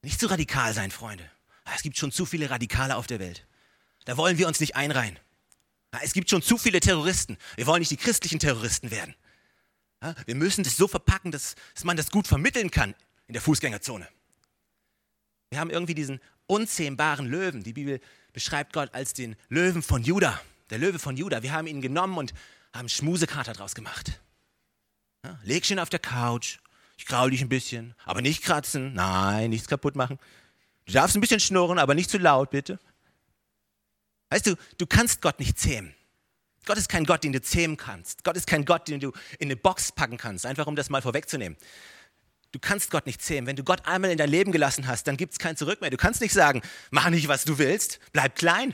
Nicht 0.01 0.19
zu 0.19 0.27
radikal 0.27 0.73
sein, 0.73 0.91
Freunde. 0.91 1.29
Ah, 1.65 1.73
es 1.75 1.81
gibt 1.81 1.97
schon 1.97 2.11
zu 2.11 2.25
viele 2.25 2.49
Radikale 2.49 2.95
auf 2.95 3.07
der 3.07 3.19
Welt. 3.19 3.45
Da 4.05 4.17
wollen 4.17 4.37
wir 4.37 4.47
uns 4.47 4.59
nicht 4.59 4.75
einreihen. 4.75 5.19
Ah, 5.91 5.99
es 6.03 6.13
gibt 6.13 6.29
schon 6.29 6.41
zu 6.41 6.57
viele 6.57 6.79
Terroristen. 6.79 7.37
Wir 7.55 7.67
wollen 7.67 7.79
nicht 7.79 7.91
die 7.91 7.97
christlichen 7.97 8.39
Terroristen 8.39 8.91
werden. 8.91 9.15
Ah, 9.99 10.15
wir 10.25 10.35
müssen 10.35 10.63
das 10.63 10.77
so 10.77 10.87
verpacken, 10.87 11.31
dass, 11.31 11.55
dass 11.73 11.83
man 11.83 11.97
das 11.97 12.09
gut 12.11 12.27
vermitteln 12.27 12.71
kann 12.71 12.95
in 13.27 13.33
der 13.33 13.41
Fußgängerzone. 13.41 14.07
Wir 15.49 15.59
haben 15.59 15.69
irgendwie 15.69 15.95
diesen 15.95 16.19
unzähmbaren 16.47 17.27
Löwen. 17.27 17.63
Die 17.63 17.73
Bibel 17.73 17.99
beschreibt 18.33 18.74
Gott 18.74 18.93
als 18.93 19.13
den 19.13 19.36
Löwen 19.50 19.81
von 19.81 20.03
Juda. 20.03 20.39
Der 20.69 20.77
Löwe 20.77 21.00
von 21.00 21.17
Juda. 21.17 21.43
Wir 21.43 21.51
haben 21.51 21.67
ihn 21.67 21.81
genommen 21.81 22.17
und 22.17 22.33
haben 22.74 22.89
Schmusekater 22.89 23.53
draus 23.53 23.75
gemacht. 23.75 24.19
Ja, 25.25 25.39
leg 25.43 25.65
schön 25.65 25.79
auf 25.79 25.89
der 25.89 26.00
Couch. 26.00 26.59
Ich 26.98 27.05
graul 27.05 27.31
dich 27.31 27.41
ein 27.41 27.50
bisschen, 27.50 27.95
aber 28.05 28.21
nicht 28.21 28.43
kratzen. 28.43 28.93
Nein, 28.93 29.50
nichts 29.50 29.67
kaputt 29.67 29.95
machen. 29.95 30.19
Du 30.86 30.93
darfst 30.93 31.15
ein 31.15 31.21
bisschen 31.21 31.39
schnurren, 31.39 31.79
aber 31.79 31.95
nicht 31.95 32.09
zu 32.09 32.17
laut, 32.17 32.51
bitte. 32.51 32.79
Weißt 34.29 34.48
du, 34.48 34.55
du 34.77 34.86
kannst 34.86 35.21
Gott 35.21 35.39
nicht 35.39 35.57
zähmen. 35.57 35.93
Gott 36.65 36.77
ist 36.77 36.89
kein 36.89 37.05
Gott, 37.05 37.24
den 37.24 37.31
du 37.31 37.41
zähmen 37.41 37.77
kannst. 37.77 38.24
Gott 38.24 38.38
ist 38.38 38.48
kein 38.48 38.65
Gott, 38.65 38.88
den 38.88 39.00
du 39.00 39.12
in 39.39 39.48
eine 39.48 39.55
Box 39.55 39.91
packen 39.91 40.17
kannst, 40.17 40.45
einfach 40.45 40.67
um 40.67 40.75
das 40.75 40.89
mal 40.89 41.01
vorwegzunehmen. 41.01 41.57
Du 42.51 42.59
kannst 42.59 42.89
Gott 42.89 43.05
nicht 43.05 43.21
zähmen. 43.21 43.47
Wenn 43.47 43.55
du 43.55 43.63
Gott 43.63 43.85
einmal 43.85 44.11
in 44.11 44.17
dein 44.17 44.29
Leben 44.29 44.51
gelassen 44.51 44.87
hast, 44.87 45.07
dann 45.07 45.17
gibt 45.17 45.33
es 45.33 45.39
kein 45.39 45.55
Zurück 45.55 45.81
mehr. 45.81 45.89
Du 45.89 45.97
kannst 45.97 46.21
nicht 46.21 46.33
sagen, 46.33 46.61
mach 46.89 47.09
nicht, 47.09 47.27
was 47.27 47.45
du 47.45 47.57
willst, 47.57 47.99
bleib 48.11 48.35
klein. 48.35 48.73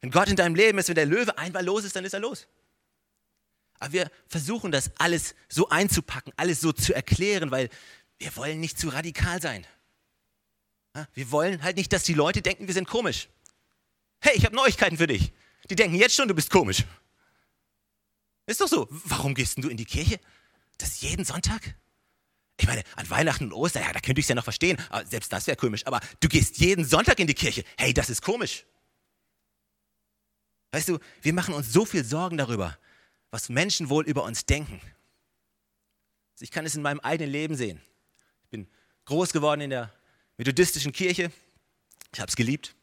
Wenn 0.00 0.10
Gott 0.10 0.28
in 0.28 0.36
deinem 0.36 0.54
Leben 0.54 0.78
ist, 0.78 0.88
wenn 0.88 0.94
der 0.94 1.06
Löwe 1.06 1.36
einmal 1.38 1.64
los 1.64 1.84
ist, 1.84 1.96
dann 1.96 2.04
ist 2.04 2.12
er 2.12 2.20
los. 2.20 2.46
Aber 3.78 3.92
wir 3.92 4.10
versuchen 4.26 4.70
das 4.70 4.90
alles 4.98 5.34
so 5.48 5.68
einzupacken, 5.68 6.32
alles 6.36 6.60
so 6.60 6.72
zu 6.72 6.94
erklären, 6.94 7.50
weil 7.50 7.70
wir 8.18 8.34
wollen 8.36 8.60
nicht 8.60 8.78
zu 8.78 8.88
radikal 8.88 9.40
sein. 9.40 9.66
Wir 11.12 11.30
wollen 11.30 11.62
halt 11.62 11.76
nicht, 11.76 11.92
dass 11.92 12.04
die 12.04 12.14
Leute 12.14 12.40
denken, 12.40 12.66
wir 12.66 12.74
sind 12.74 12.88
komisch. 12.88 13.28
Hey, 14.20 14.34
ich 14.34 14.44
habe 14.44 14.56
Neuigkeiten 14.56 14.96
für 14.96 15.06
dich. 15.06 15.32
Die 15.68 15.76
denken 15.76 15.96
jetzt 15.96 16.14
schon, 16.14 16.28
du 16.28 16.34
bist 16.34 16.50
komisch. 16.50 16.84
Ist 18.46 18.60
doch 18.60 18.68
so. 18.68 18.86
Warum 18.90 19.34
gehst 19.34 19.62
du 19.62 19.68
in 19.68 19.76
die 19.76 19.84
Kirche? 19.84 20.20
Das 20.78 21.00
jeden 21.00 21.24
Sonntag? 21.24 21.74
Ich 22.58 22.66
meine, 22.66 22.82
an 22.96 23.08
Weihnachten 23.10 23.44
und 23.44 23.52
Ostern, 23.52 23.82
ja, 23.82 23.92
da 23.92 24.00
könnte 24.00 24.18
ich 24.18 24.24
es 24.24 24.28
ja 24.28 24.34
noch 24.34 24.44
verstehen. 24.44 24.78
selbst 25.04 25.32
das 25.32 25.46
wäre 25.46 25.56
komisch. 25.56 25.86
Aber 25.86 26.00
du 26.20 26.28
gehst 26.28 26.58
jeden 26.58 26.84
Sonntag 26.84 27.18
in 27.18 27.26
die 27.26 27.34
Kirche. 27.34 27.64
Hey, 27.76 27.92
das 27.92 28.08
ist 28.08 28.22
komisch. 28.22 28.64
Weißt 30.72 30.88
du, 30.88 30.98
wir 31.22 31.32
machen 31.32 31.54
uns 31.54 31.72
so 31.72 31.84
viel 31.84 32.04
Sorgen 32.04 32.38
darüber, 32.38 32.78
was 33.30 33.48
Menschen 33.48 33.88
wohl 33.88 34.04
über 34.06 34.24
uns 34.24 34.46
denken. 34.46 34.80
Ich 36.40 36.50
kann 36.50 36.66
es 36.66 36.74
in 36.74 36.82
meinem 36.82 37.00
eigenen 37.00 37.30
Leben 37.30 37.56
sehen. 37.56 37.80
Ich 38.44 38.50
bin 38.50 38.68
groß 39.04 39.32
geworden 39.32 39.60
in 39.60 39.70
der 39.70 39.92
methodistischen 40.36 40.92
Kirche. 40.92 41.30
Ich 42.12 42.20
habe 42.20 42.28
es 42.28 42.36
geliebt. 42.36 42.74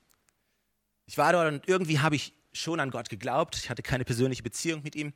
Ich 1.05 1.17
war 1.17 1.33
dort 1.33 1.51
und 1.51 1.67
irgendwie 1.67 1.99
habe 1.99 2.15
ich 2.15 2.33
schon 2.51 2.79
an 2.79 2.91
Gott 2.91 3.09
geglaubt. 3.09 3.57
Ich 3.57 3.69
hatte 3.69 3.83
keine 3.83 4.05
persönliche 4.05 4.43
Beziehung 4.43 4.83
mit 4.83 4.95
ihm. 4.95 5.13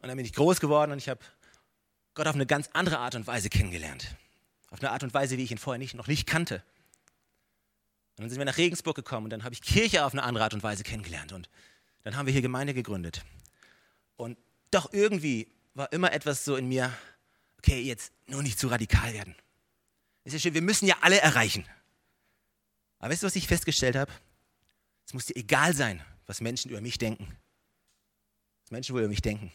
Und 0.00 0.08
dann 0.08 0.16
bin 0.16 0.24
ich 0.24 0.32
groß 0.32 0.60
geworden 0.60 0.92
und 0.92 0.98
ich 0.98 1.08
habe 1.08 1.20
Gott 2.14 2.26
auf 2.26 2.34
eine 2.34 2.46
ganz 2.46 2.68
andere 2.72 2.98
Art 2.98 3.14
und 3.14 3.26
Weise 3.26 3.50
kennengelernt. 3.50 4.16
Auf 4.70 4.80
eine 4.80 4.90
Art 4.90 5.02
und 5.02 5.14
Weise, 5.14 5.36
wie 5.36 5.44
ich 5.44 5.50
ihn 5.50 5.58
vorher 5.58 5.78
nicht, 5.78 5.94
noch 5.94 6.06
nicht 6.06 6.26
kannte. 6.26 6.62
Und 8.16 8.24
dann 8.24 8.30
sind 8.30 8.38
wir 8.38 8.44
nach 8.44 8.58
Regensburg 8.58 8.96
gekommen 8.96 9.24
und 9.24 9.30
dann 9.30 9.44
habe 9.44 9.54
ich 9.54 9.62
Kirche 9.62 10.04
auf 10.04 10.12
eine 10.12 10.22
andere 10.22 10.44
Art 10.44 10.54
und 10.54 10.62
Weise 10.62 10.82
kennengelernt. 10.82 11.32
Und 11.32 11.48
dann 12.02 12.16
haben 12.16 12.26
wir 12.26 12.32
hier 12.32 12.42
Gemeinde 12.42 12.74
gegründet. 12.74 13.24
Und 14.16 14.36
doch 14.70 14.92
irgendwie 14.92 15.50
war 15.74 15.92
immer 15.92 16.12
etwas 16.12 16.44
so 16.44 16.56
in 16.56 16.68
mir, 16.68 16.92
okay, 17.58 17.80
jetzt 17.80 18.12
nur 18.26 18.42
nicht 18.42 18.58
zu 18.58 18.68
radikal 18.68 19.12
werden. 19.14 19.34
Ist 20.24 20.34
ja 20.34 20.38
schön, 20.38 20.54
wir 20.54 20.62
müssen 20.62 20.86
ja 20.86 20.96
alle 21.00 21.20
erreichen. 21.20 21.64
Aber 22.98 23.10
weißt 23.10 23.22
du, 23.22 23.26
was 23.26 23.36
ich 23.36 23.46
festgestellt 23.46 23.96
habe? 23.96 24.12
Es 25.06 25.14
muss 25.14 25.26
dir 25.26 25.36
egal 25.36 25.74
sein, 25.74 26.04
was 26.26 26.40
Menschen 26.40 26.70
über 26.70 26.80
mich 26.80 26.98
denken. 26.98 27.26
Was 28.62 28.70
Menschen 28.70 28.94
wohl 28.94 29.00
über 29.00 29.08
mich 29.08 29.22
denken. 29.22 29.50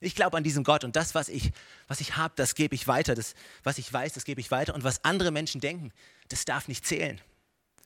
Ich 0.00 0.14
glaube 0.14 0.36
an 0.38 0.42
diesen 0.42 0.64
Gott 0.64 0.82
und 0.82 0.96
das, 0.96 1.14
was 1.14 1.28
ich, 1.28 1.52
was 1.86 2.00
ich 2.00 2.16
habe, 2.16 2.32
das 2.34 2.54
gebe 2.54 2.74
ich 2.74 2.88
weiter. 2.88 3.14
Das, 3.14 3.34
was 3.62 3.76
ich 3.76 3.92
weiß, 3.92 4.14
das 4.14 4.24
gebe 4.24 4.40
ich 4.40 4.50
weiter. 4.50 4.74
Und 4.74 4.82
was 4.82 5.04
andere 5.04 5.30
Menschen 5.30 5.60
denken, 5.60 5.92
das 6.28 6.46
darf 6.46 6.68
nicht 6.68 6.86
zählen. 6.86 7.20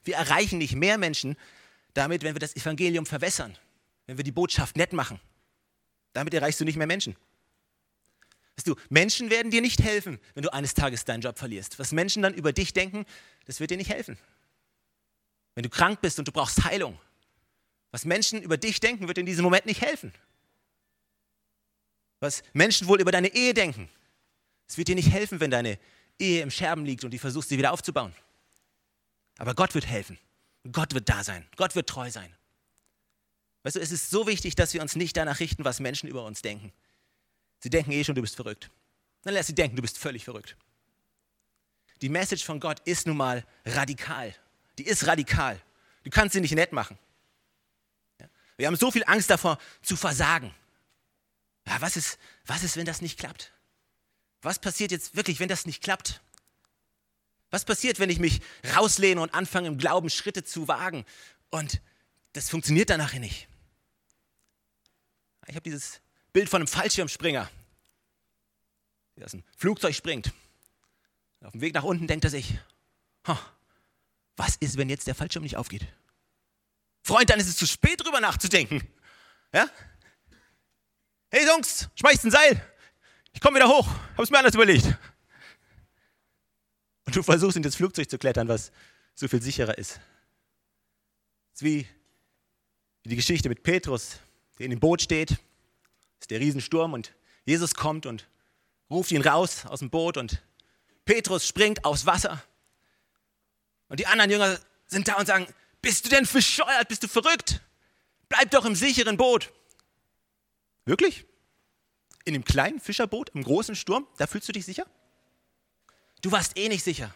Wir 0.04 0.16
erreichen 0.16 0.58
nicht 0.58 0.76
mehr 0.76 0.96
Menschen 0.96 1.36
damit, 1.92 2.22
wenn 2.22 2.34
wir 2.34 2.40
das 2.40 2.54
Evangelium 2.54 3.04
verwässern, 3.04 3.58
wenn 4.06 4.16
wir 4.16 4.24
die 4.24 4.32
Botschaft 4.32 4.76
nett 4.76 4.92
machen. 4.92 5.20
Damit 6.12 6.32
erreichst 6.34 6.60
du 6.60 6.64
nicht 6.64 6.76
mehr 6.76 6.86
Menschen. 6.86 7.16
Weißt 8.56 8.68
du, 8.68 8.76
Menschen 8.90 9.30
werden 9.30 9.50
dir 9.50 9.60
nicht 9.60 9.82
helfen, 9.82 10.20
wenn 10.34 10.44
du 10.44 10.52
eines 10.52 10.74
Tages 10.74 11.04
deinen 11.04 11.22
Job 11.22 11.36
verlierst. 11.36 11.80
Was 11.80 11.90
Menschen 11.90 12.22
dann 12.22 12.34
über 12.34 12.52
dich 12.52 12.72
denken, 12.72 13.06
das 13.46 13.58
wird 13.58 13.72
dir 13.72 13.76
nicht 13.76 13.90
helfen. 13.90 14.16
Wenn 15.56 15.64
du 15.64 15.68
krank 15.68 16.00
bist 16.00 16.20
und 16.20 16.28
du 16.28 16.32
brauchst 16.32 16.64
Heilung, 16.64 17.00
was 17.90 18.04
Menschen 18.04 18.40
über 18.40 18.56
dich 18.56 18.78
denken, 18.78 19.08
wird 19.08 19.18
in 19.18 19.26
diesem 19.26 19.42
Moment 19.42 19.66
nicht 19.66 19.80
helfen 19.80 20.12
was 22.24 22.42
Menschen 22.52 22.88
wohl 22.88 23.00
über 23.00 23.12
deine 23.12 23.28
Ehe 23.28 23.54
denken. 23.54 23.88
Es 24.66 24.78
wird 24.78 24.88
dir 24.88 24.94
nicht 24.94 25.10
helfen, 25.10 25.40
wenn 25.40 25.50
deine 25.50 25.78
Ehe 26.18 26.42
im 26.42 26.50
Scherben 26.50 26.84
liegt 26.84 27.04
und 27.04 27.12
du 27.12 27.18
versuchst, 27.18 27.50
sie 27.50 27.58
wieder 27.58 27.72
aufzubauen. 27.72 28.14
Aber 29.38 29.54
Gott 29.54 29.74
wird 29.74 29.86
helfen. 29.86 30.18
Gott 30.72 30.94
wird 30.94 31.08
da 31.08 31.22
sein. 31.22 31.46
Gott 31.56 31.74
wird 31.74 31.88
treu 31.88 32.10
sein. 32.10 32.34
Weißt 33.62 33.76
du, 33.76 33.80
es 33.80 33.92
ist 33.92 34.10
so 34.10 34.26
wichtig, 34.26 34.54
dass 34.54 34.74
wir 34.74 34.82
uns 34.82 34.96
nicht 34.96 35.16
danach 35.16 35.40
richten, 35.40 35.64
was 35.64 35.80
Menschen 35.80 36.08
über 36.08 36.24
uns 36.24 36.42
denken. 36.42 36.72
Sie 37.60 37.70
denken 37.70 37.92
eh 37.92 38.04
schon, 38.04 38.14
du 38.14 38.22
bist 38.22 38.36
verrückt. 38.36 38.70
Dann 39.22 39.34
lass 39.34 39.46
sie 39.46 39.54
denken, 39.54 39.76
du 39.76 39.82
bist 39.82 39.98
völlig 39.98 40.24
verrückt. 40.24 40.56
Die 42.00 42.08
Message 42.08 42.44
von 42.44 42.60
Gott 42.60 42.80
ist 42.84 43.06
nun 43.06 43.16
mal 43.16 43.44
radikal. 43.64 44.34
Die 44.78 44.84
ist 44.84 45.06
radikal. 45.06 45.60
Du 46.02 46.10
kannst 46.10 46.34
sie 46.34 46.40
nicht 46.40 46.54
nett 46.54 46.72
machen. 46.72 46.98
Wir 48.56 48.66
haben 48.66 48.76
so 48.76 48.90
viel 48.90 49.04
Angst 49.06 49.30
davor, 49.30 49.58
zu 49.82 49.96
versagen. 49.96 50.54
Ja, 51.66 51.80
was 51.80 51.96
ist, 51.96 52.18
was 52.46 52.62
ist, 52.62 52.76
wenn 52.76 52.86
das 52.86 53.00
nicht 53.00 53.18
klappt? 53.18 53.52
Was 54.42 54.58
passiert 54.58 54.90
jetzt 54.90 55.16
wirklich, 55.16 55.40
wenn 55.40 55.48
das 55.48 55.64
nicht 55.64 55.82
klappt? 55.82 56.20
Was 57.50 57.64
passiert, 57.64 57.98
wenn 57.98 58.10
ich 58.10 58.18
mich 58.18 58.40
rauslehne 58.74 59.20
und 59.20 59.32
anfange 59.32 59.68
im 59.68 59.78
Glauben 59.78 60.10
Schritte 60.10 60.44
zu 60.44 60.68
wagen 60.68 61.04
und 61.50 61.80
das 62.32 62.50
funktioniert 62.50 62.90
dann 62.90 62.98
nachher 62.98 63.20
nicht? 63.20 63.48
Ich 65.46 65.54
habe 65.54 65.62
dieses 65.62 66.00
Bild 66.32 66.48
von 66.48 66.62
einem 66.62 66.68
Fallschirmspringer, 66.68 67.50
der 69.16 69.24
aus 69.24 69.30
dem 69.30 69.44
Flugzeug 69.56 69.94
springt. 69.94 70.32
Auf 71.42 71.52
dem 71.52 71.60
Weg 71.60 71.74
nach 71.74 71.84
unten 71.84 72.06
denkt 72.06 72.24
er 72.24 72.30
sich, 72.30 72.58
was 74.36 74.56
ist, 74.56 74.76
wenn 74.76 74.88
jetzt 74.88 75.06
der 75.06 75.14
Fallschirm 75.14 75.42
nicht 75.42 75.56
aufgeht? 75.56 75.86
Freund, 77.02 77.30
dann 77.30 77.38
ist 77.38 77.48
es 77.48 77.56
zu 77.56 77.66
spät, 77.66 78.02
drüber 78.02 78.20
nachzudenken. 78.20 78.82
Ja? 79.52 79.68
Hey 81.36 81.44
Jungs, 81.48 81.88
schmeißt 81.96 82.26
ein 82.26 82.30
Seil. 82.30 82.64
Ich 83.32 83.40
komme 83.40 83.56
wieder 83.56 83.68
hoch. 83.68 83.88
Hab's 84.16 84.30
mir 84.30 84.38
anders 84.38 84.54
überlegt. 84.54 84.86
Und 87.06 87.16
du 87.16 87.24
versuchst 87.24 87.56
in 87.56 87.64
das 87.64 87.74
Flugzeug 87.74 88.08
zu 88.08 88.18
klettern, 88.18 88.46
was 88.46 88.70
so 89.16 89.26
viel 89.26 89.42
sicherer 89.42 89.76
ist. 89.76 89.94
Das 91.50 91.60
ist 91.60 91.62
wie 91.64 91.88
die 93.04 93.16
Geschichte 93.16 93.48
mit 93.48 93.64
Petrus, 93.64 94.20
der 94.60 94.66
in 94.66 94.70
dem 94.70 94.78
Boot 94.78 95.02
steht. 95.02 95.30
Das 95.30 95.38
ist 96.20 96.30
der 96.30 96.38
Riesensturm 96.38 96.92
und 96.92 97.12
Jesus 97.44 97.74
kommt 97.74 98.06
und 98.06 98.28
ruft 98.88 99.10
ihn 99.10 99.22
raus 99.22 99.66
aus 99.66 99.80
dem 99.80 99.90
Boot 99.90 100.16
und 100.16 100.40
Petrus 101.04 101.48
springt 101.48 101.84
aufs 101.84 102.06
Wasser. 102.06 102.44
Und 103.88 103.98
die 103.98 104.06
anderen 104.06 104.30
Jünger 104.30 104.60
sind 104.86 105.08
da 105.08 105.16
und 105.16 105.26
sagen, 105.26 105.48
bist 105.82 106.04
du 106.04 106.10
denn 106.10 106.28
bescheuert, 106.32 106.86
bist 106.86 107.02
du 107.02 107.08
verrückt? 107.08 107.60
Bleib 108.28 108.52
doch 108.52 108.64
im 108.64 108.76
sicheren 108.76 109.16
Boot. 109.16 109.52
Wirklich? 110.84 111.26
In 112.24 112.32
dem 112.32 112.44
kleinen 112.44 112.80
Fischerboot, 112.80 113.30
im 113.30 113.42
großen 113.42 113.76
Sturm, 113.76 114.06
da 114.16 114.26
fühlst 114.26 114.48
du 114.48 114.52
dich 114.52 114.64
sicher? 114.64 114.86
Du 116.22 116.32
warst 116.32 116.56
eh 116.56 116.68
nicht 116.68 116.84
sicher. 116.84 117.14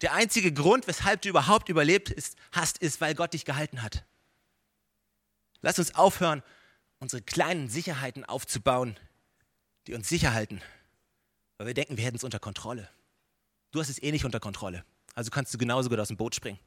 Der 0.00 0.12
einzige 0.12 0.52
Grund, 0.52 0.86
weshalb 0.86 1.22
du 1.22 1.28
überhaupt 1.28 1.68
überlebt 1.68 2.10
ist, 2.10 2.36
hast, 2.52 2.78
ist, 2.78 3.00
weil 3.00 3.14
Gott 3.14 3.32
dich 3.32 3.44
gehalten 3.44 3.82
hat. 3.82 4.04
Lass 5.62 5.78
uns 5.78 5.94
aufhören, 5.94 6.42
unsere 6.98 7.22
kleinen 7.22 7.68
Sicherheiten 7.68 8.24
aufzubauen, 8.24 8.98
die 9.86 9.94
uns 9.94 10.08
sicher 10.08 10.34
halten, 10.34 10.60
weil 11.56 11.68
wir 11.68 11.74
denken, 11.74 11.96
wir 11.96 12.04
hätten 12.04 12.16
es 12.16 12.24
unter 12.24 12.38
Kontrolle. 12.38 12.90
Du 13.70 13.80
hast 13.80 13.88
es 13.88 14.02
eh 14.02 14.12
nicht 14.12 14.24
unter 14.24 14.40
Kontrolle. 14.40 14.84
Also 15.14 15.30
kannst 15.30 15.54
du 15.54 15.58
genauso 15.58 15.88
gut 15.88 15.98
aus 15.98 16.08
dem 16.08 16.16
Boot 16.16 16.34
springen. 16.34 16.58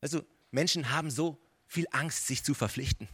Also 0.00 0.22
Menschen 0.54 0.90
haben 0.90 1.10
so 1.10 1.36
viel 1.66 1.86
Angst, 1.90 2.28
sich 2.28 2.44
zu 2.44 2.54
verpflichten. 2.54 3.08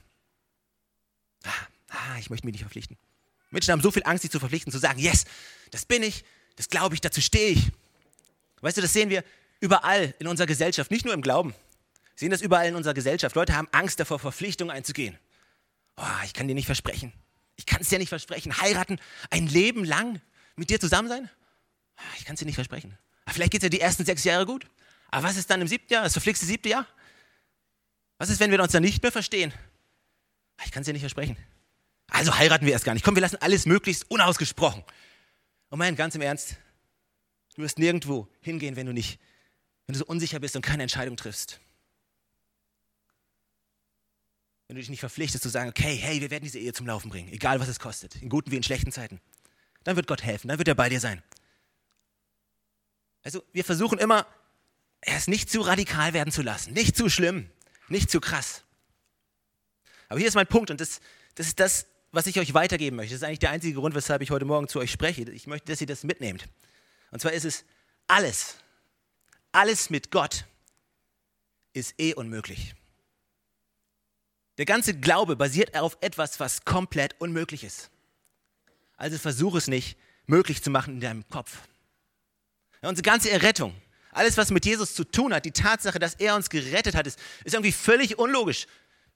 Ah, 1.45 1.51
ah, 1.89 2.19
ich 2.19 2.29
möchte 2.29 2.47
mich 2.47 2.53
nicht 2.53 2.63
verpflichten. 2.63 2.99
Menschen 3.49 3.73
haben 3.73 3.81
so 3.81 3.91
viel 3.91 4.05
Angst, 4.05 4.23
sich 4.23 4.31
zu 4.31 4.39
verpflichten, 4.39 4.71
zu 4.71 4.79
sagen, 4.79 5.01
yes, 5.01 5.25
das 5.71 5.87
bin 5.87 6.03
ich, 6.03 6.25
das 6.57 6.69
glaube 6.69 6.95
ich, 6.95 7.01
dazu 7.01 7.23
stehe 7.23 7.53
ich. 7.53 7.73
Weißt 8.61 8.77
du, 8.77 8.83
das 8.83 8.93
sehen 8.93 9.09
wir 9.09 9.25
überall 9.59 10.15
in 10.19 10.27
unserer 10.27 10.47
Gesellschaft, 10.47 10.91
nicht 10.91 11.07
nur 11.07 11.15
im 11.15 11.23
Glauben. 11.23 11.53
Wir 11.53 12.19
sehen 12.19 12.31
das 12.31 12.43
überall 12.43 12.69
in 12.69 12.77
unserer 12.77 12.93
Gesellschaft. 12.93 13.35
Leute 13.35 13.57
haben 13.57 13.69
Angst 13.73 13.99
davor, 13.99 14.19
Verpflichtungen 14.19 14.71
einzugehen. 14.71 15.19
Oh, 15.97 16.05
ich 16.25 16.35
kann 16.35 16.47
dir 16.47 16.55
nicht 16.55 16.67
versprechen. 16.67 17.11
Ich 17.57 17.65
kann 17.65 17.81
es 17.81 17.89
dir 17.89 17.99
nicht 17.99 18.11
versprechen. 18.11 18.61
Heiraten, 18.61 19.01
ein 19.31 19.47
Leben 19.47 19.85
lang 19.85 20.21
mit 20.57 20.69
dir 20.69 20.79
zusammen 20.79 21.09
sein? 21.09 21.31
Ah, 21.97 22.03
ich 22.19 22.27
kann 22.27 22.35
es 22.35 22.41
dir 22.41 22.47
nicht 22.47 22.55
versprechen. 22.57 22.99
Vielleicht 23.27 23.53
geht 23.53 23.63
es 23.63 23.65
ja 23.65 23.71
die 23.71 23.81
ersten 23.81 24.05
sechs 24.05 24.25
Jahre 24.25 24.45
gut. 24.45 24.67
Aber 25.11 25.27
was 25.27 25.39
ist 25.39 25.49
dann 25.49 25.63
im 25.63 25.69
siebten 25.69 25.93
Jahr, 25.93 26.05
das 26.05 26.13
verflixte 26.13 26.45
siebte 26.45 26.69
Jahr? 26.69 26.87
Was 28.21 28.29
ist, 28.29 28.39
wenn 28.39 28.51
wir 28.51 28.63
uns 28.63 28.73
dann 28.73 28.83
nicht 28.83 29.03
mehr 29.03 29.11
verstehen? 29.11 29.51
Ich 30.65 30.71
kann 30.71 30.83
es 30.83 30.87
dir 30.87 30.93
nicht 30.93 31.01
versprechen. 31.01 31.39
Also 32.09 32.37
heiraten 32.37 32.67
wir 32.67 32.73
erst 32.73 32.85
gar 32.85 32.93
nicht. 32.93 33.03
Komm, 33.03 33.17
wir 33.17 33.23
lassen 33.23 33.39
alles 33.41 33.65
möglichst 33.65 34.11
unausgesprochen. 34.11 34.85
Und 35.71 35.79
mein, 35.79 35.97
ganz 35.97 36.15
im 36.15 36.21
Ernst, 36.21 36.57
Du 37.61 37.63
wirst 37.63 37.79
nirgendwo 37.79 38.29
hingehen, 38.41 38.77
wenn 38.77 38.87
du 38.87 38.93
nicht, 38.95 39.19
wenn 39.87 39.93
du 39.93 39.99
so 39.99 40.07
unsicher 40.07 40.41
bist 40.41 40.57
und 40.57 40.63
keine 40.63 40.83
Entscheidung 40.83 41.17
triffst. 41.17 41.61
Wenn 44.67 44.77
du 44.77 44.81
dich 44.81 44.89
nicht 44.89 45.01
verpflichtest 45.01 45.43
zu 45.43 45.49
sagen, 45.49 45.69
okay, 45.69 45.95
hey, 45.97 46.21
wir 46.21 46.31
werden 46.31 46.45
diese 46.45 46.59
Ehe 46.59 46.73
zum 46.73 46.87
Laufen 46.87 47.11
bringen, 47.11 47.29
egal 47.33 47.59
was 47.61 47.69
es 47.69 47.81
kostet, 47.81 48.17
in 48.23 48.29
guten 48.29 48.51
wie 48.51 48.57
in 48.57 48.63
schlechten 48.63 48.93
Zeiten. 48.93 49.21
Dann 49.85 49.97
wird 49.97 50.07
Gott 50.07 50.23
helfen, 50.23 50.49
dann 50.49 50.59
wird 50.59 50.69
er 50.69 50.75
bei 50.75 50.89
dir 50.89 51.01
sein. 51.01 51.23
Also 53.25 53.43
wir 53.53 53.65
versuchen 53.65 53.99
immer, 53.99 54.27
es 55.01 55.27
nicht 55.27 55.51
zu 55.51 55.61
radikal 55.61 56.15
werden 56.15 56.33
zu 56.33 56.41
lassen, 56.41 56.73
nicht 56.73 56.97
zu 56.97 57.11
schlimm, 57.11 57.51
nicht 57.91 58.11
zu 58.11 58.21
krass. 58.21 58.63
Aber 60.09 60.19
hier 60.19 60.29
ist 60.29 60.35
mein 60.35 60.47
Punkt 60.47 60.71
und 60.71 60.81
das, 60.81 61.01
das 61.35 61.47
ist 61.47 61.61
das, 61.61 61.87
was 62.13 62.27
ich 62.27 62.39
euch 62.39 62.55
weitergeben 62.55 62.97
möchte. 62.97 63.15
Das 63.15 63.23
ist 63.23 63.27
eigentlich 63.27 63.39
der 63.39 63.51
einzige 63.51 63.79
Grund, 63.79 63.95
weshalb 63.95 64.23
ich 64.23 64.31
heute 64.31 64.45
Morgen 64.45 64.69
zu 64.69 64.79
euch 64.81 64.91
spreche. 64.91 65.23
Ich 65.31 65.47
möchte, 65.47 65.71
dass 65.71 65.81
ihr 65.81 65.87
das 65.87 66.03
mitnehmt. 66.03 66.49
Und 67.11 67.21
zwar 67.21 67.33
ist 67.33 67.45
es 67.45 67.65
alles, 68.09 68.57
alles 69.53 69.91
mit 69.91 70.11
Gott 70.11 70.45
ist 71.73 71.95
eh 71.99 72.15
unmöglich. 72.15 72.75
Der 74.59 74.67
ganze 74.67 74.95
Glaube 74.95 75.37
basiert 75.37 75.77
auf 75.77 75.97
etwas, 76.01 76.41
was 76.41 76.65
komplett 76.65 77.21
unmöglich 77.21 77.65
ist. 77.65 77.91
Also 78.97 79.17
versuch 79.19 79.55
es 79.55 79.69
nicht 79.69 79.97
möglich 80.27 80.63
zu 80.63 80.71
machen 80.71 80.95
in 80.95 81.01
deinem 81.01 81.29
Kopf. 81.29 81.59
Ja, 82.83 82.89
unsere 82.89 83.05
ganze 83.05 83.31
Errettung, 83.31 83.75
alles, 84.13 84.37
was 84.37 84.51
mit 84.51 84.67
Jesus 84.67 84.95
zu 84.95 85.05
tun 85.05 85.33
hat, 85.33 85.45
die 85.45 85.53
Tatsache, 85.53 85.99
dass 85.99 86.15
er 86.15 86.35
uns 86.35 86.51
gerettet 86.51 86.95
hat, 86.95 87.07
ist, 87.07 87.19
ist 87.45 87.55
irgendwie 87.55 87.73
völlig 87.73 88.19
unlogisch. 88.19 88.67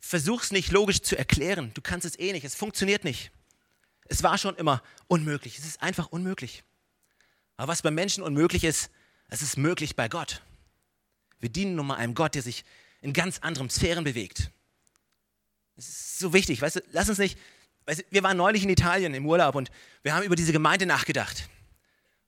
Versuch 0.00 0.42
es 0.42 0.52
nicht 0.52 0.70
logisch 0.70 1.00
zu 1.00 1.16
erklären. 1.16 1.72
Du 1.74 1.80
kannst 1.80 2.04
es 2.06 2.18
eh 2.18 2.32
nicht. 2.32 2.44
Es 2.44 2.54
funktioniert 2.54 3.04
nicht. 3.04 3.30
Es 4.06 4.22
war 4.22 4.38
schon 4.38 4.54
immer 4.56 4.82
unmöglich. 5.08 5.58
Es 5.58 5.64
ist 5.64 5.82
einfach 5.82 6.08
unmöglich. 6.08 6.62
Aber 7.56 7.72
was 7.72 7.82
bei 7.82 7.90
Menschen 7.90 8.22
unmöglich 8.22 8.64
ist, 8.64 8.90
es 9.28 9.42
ist 9.42 9.56
möglich 9.56 9.96
bei 9.96 10.08
Gott. 10.08 10.42
Wir 11.40 11.48
dienen 11.48 11.74
nun 11.74 11.86
mal 11.86 11.96
einem 11.96 12.14
Gott, 12.14 12.34
der 12.34 12.42
sich 12.42 12.64
in 13.00 13.12
ganz 13.12 13.38
anderen 13.38 13.70
Sphären 13.70 14.04
bewegt. 14.04 14.50
Es 15.76 15.88
ist 15.88 16.18
so 16.18 16.32
wichtig, 16.32 16.62
weißt 16.62 16.76
du, 16.76 16.80
lass 16.92 17.08
uns 17.08 17.18
nicht, 17.18 17.38
weißt 17.86 18.00
du, 18.00 18.04
wir 18.10 18.22
waren 18.22 18.36
neulich 18.36 18.62
in 18.62 18.70
Italien 18.70 19.12
im 19.14 19.26
Urlaub 19.26 19.54
und 19.54 19.70
wir 20.02 20.14
haben 20.14 20.22
über 20.22 20.36
diese 20.36 20.52
Gemeinde 20.52 20.86
nachgedacht. 20.86 21.48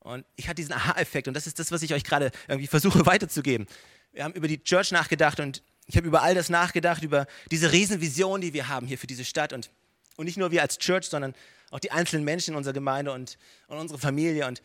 Und 0.07 0.25
ich 0.37 0.47
hatte 0.47 0.55
diesen 0.57 0.73
Aha-Effekt 0.73 1.27
und 1.27 1.35
das 1.35 1.49
ist 1.49 1.59
das, 1.59 1.73
was 1.73 1.83
ich 1.83 1.93
euch 1.93 2.05
gerade 2.05 2.31
irgendwie 2.47 2.69
versuche 2.69 3.05
weiterzugeben. 3.07 3.67
Wir 4.13 4.23
haben 4.23 4.35
über 4.35 4.47
die 4.47 4.63
Church 4.63 4.93
nachgedacht 4.93 5.41
und 5.41 5.65
ich 5.87 5.97
habe 5.97 6.07
über 6.07 6.23
all 6.23 6.33
das 6.33 6.49
nachgedacht, 6.49 7.03
über 7.03 7.27
diese 7.51 7.73
Riesenvision, 7.73 8.41
die 8.41 8.53
wir 8.53 8.69
haben 8.69 8.87
hier 8.87 8.99
für 8.99 9.09
diese 9.09 9.25
Stadt 9.25 9.53
und, 9.53 9.69
und 10.15 10.27
nicht 10.27 10.37
nur 10.37 10.53
wir 10.53 10.63
als 10.63 10.79
Church, 10.79 11.07
sondern 11.07 11.35
auch 11.73 11.81
die 11.81 11.91
einzelnen 11.91 12.25
Menschen 12.25 12.53
in 12.53 12.57
unserer 12.57 12.73
Gemeinde 12.73 13.11
und, 13.11 13.37
und 13.67 13.79
unsere 13.79 13.99
Familie. 13.99 14.47
Und 14.47 14.63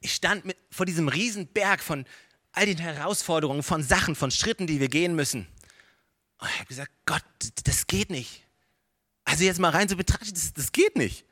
ich 0.00 0.12
stand 0.12 0.44
mit, 0.44 0.56
vor 0.72 0.86
diesem 0.86 1.06
Riesenberg 1.06 1.80
von 1.80 2.04
all 2.50 2.66
den 2.66 2.78
Herausforderungen, 2.78 3.62
von 3.62 3.84
Sachen, 3.84 4.16
von 4.16 4.32
Schritten, 4.32 4.66
die 4.66 4.80
wir 4.80 4.88
gehen 4.88 5.14
müssen. 5.14 5.46
Und 6.38 6.48
ich 6.48 6.56
habe 6.56 6.66
gesagt, 6.66 6.90
Gott, 7.06 7.22
das 7.62 7.86
geht 7.86 8.10
nicht. 8.10 8.44
Also 9.22 9.44
jetzt 9.44 9.60
mal 9.60 9.70
rein 9.70 9.88
zu 9.88 9.94
betrachten, 9.94 10.34
das, 10.34 10.52
das 10.52 10.72
geht 10.72 10.96
nicht. 10.96 11.24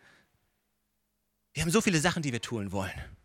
Wir 1.54 1.64
haben 1.64 1.72
so 1.72 1.80
viele 1.80 1.98
Sachen, 1.98 2.22
die 2.22 2.32
wir 2.32 2.40
tun 2.40 2.70
wollen. 2.70 3.17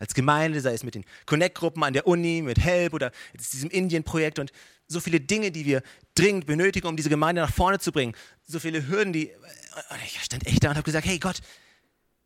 Als 0.00 0.14
Gemeinde, 0.14 0.60
sei 0.60 0.72
es 0.72 0.82
mit 0.82 0.96
den 0.96 1.04
Connect-Gruppen 1.26 1.84
an 1.84 1.92
der 1.92 2.06
Uni, 2.06 2.42
mit 2.42 2.58
Help 2.58 2.94
oder 2.94 3.12
diesem 3.34 3.70
Indien-Projekt 3.70 4.38
und 4.38 4.50
so 4.88 4.98
viele 4.98 5.20
Dinge, 5.20 5.52
die 5.52 5.66
wir 5.66 5.82
dringend 6.14 6.46
benötigen, 6.46 6.88
um 6.88 6.96
diese 6.96 7.10
Gemeinde 7.10 7.42
nach 7.42 7.52
vorne 7.52 7.78
zu 7.78 7.92
bringen. 7.92 8.16
So 8.46 8.58
viele 8.58 8.88
Hürden, 8.88 9.12
die. 9.12 9.30
Und 9.90 10.02
ich 10.04 10.20
stand 10.22 10.46
echt 10.46 10.64
da 10.64 10.70
und 10.70 10.76
habe 10.76 10.84
gesagt: 10.84 11.06
Hey 11.06 11.18
Gott, 11.18 11.40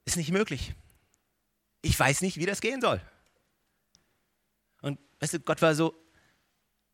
ist 0.04 0.16
nicht 0.16 0.30
möglich. 0.30 0.72
Ich 1.82 1.98
weiß 1.98 2.22
nicht, 2.22 2.38
wie 2.38 2.46
das 2.46 2.60
gehen 2.60 2.80
soll. 2.80 3.02
Und 4.80 4.98
weißt 5.18 5.34
du, 5.34 5.40
Gott 5.40 5.60
war 5.60 5.74
so, 5.74 5.94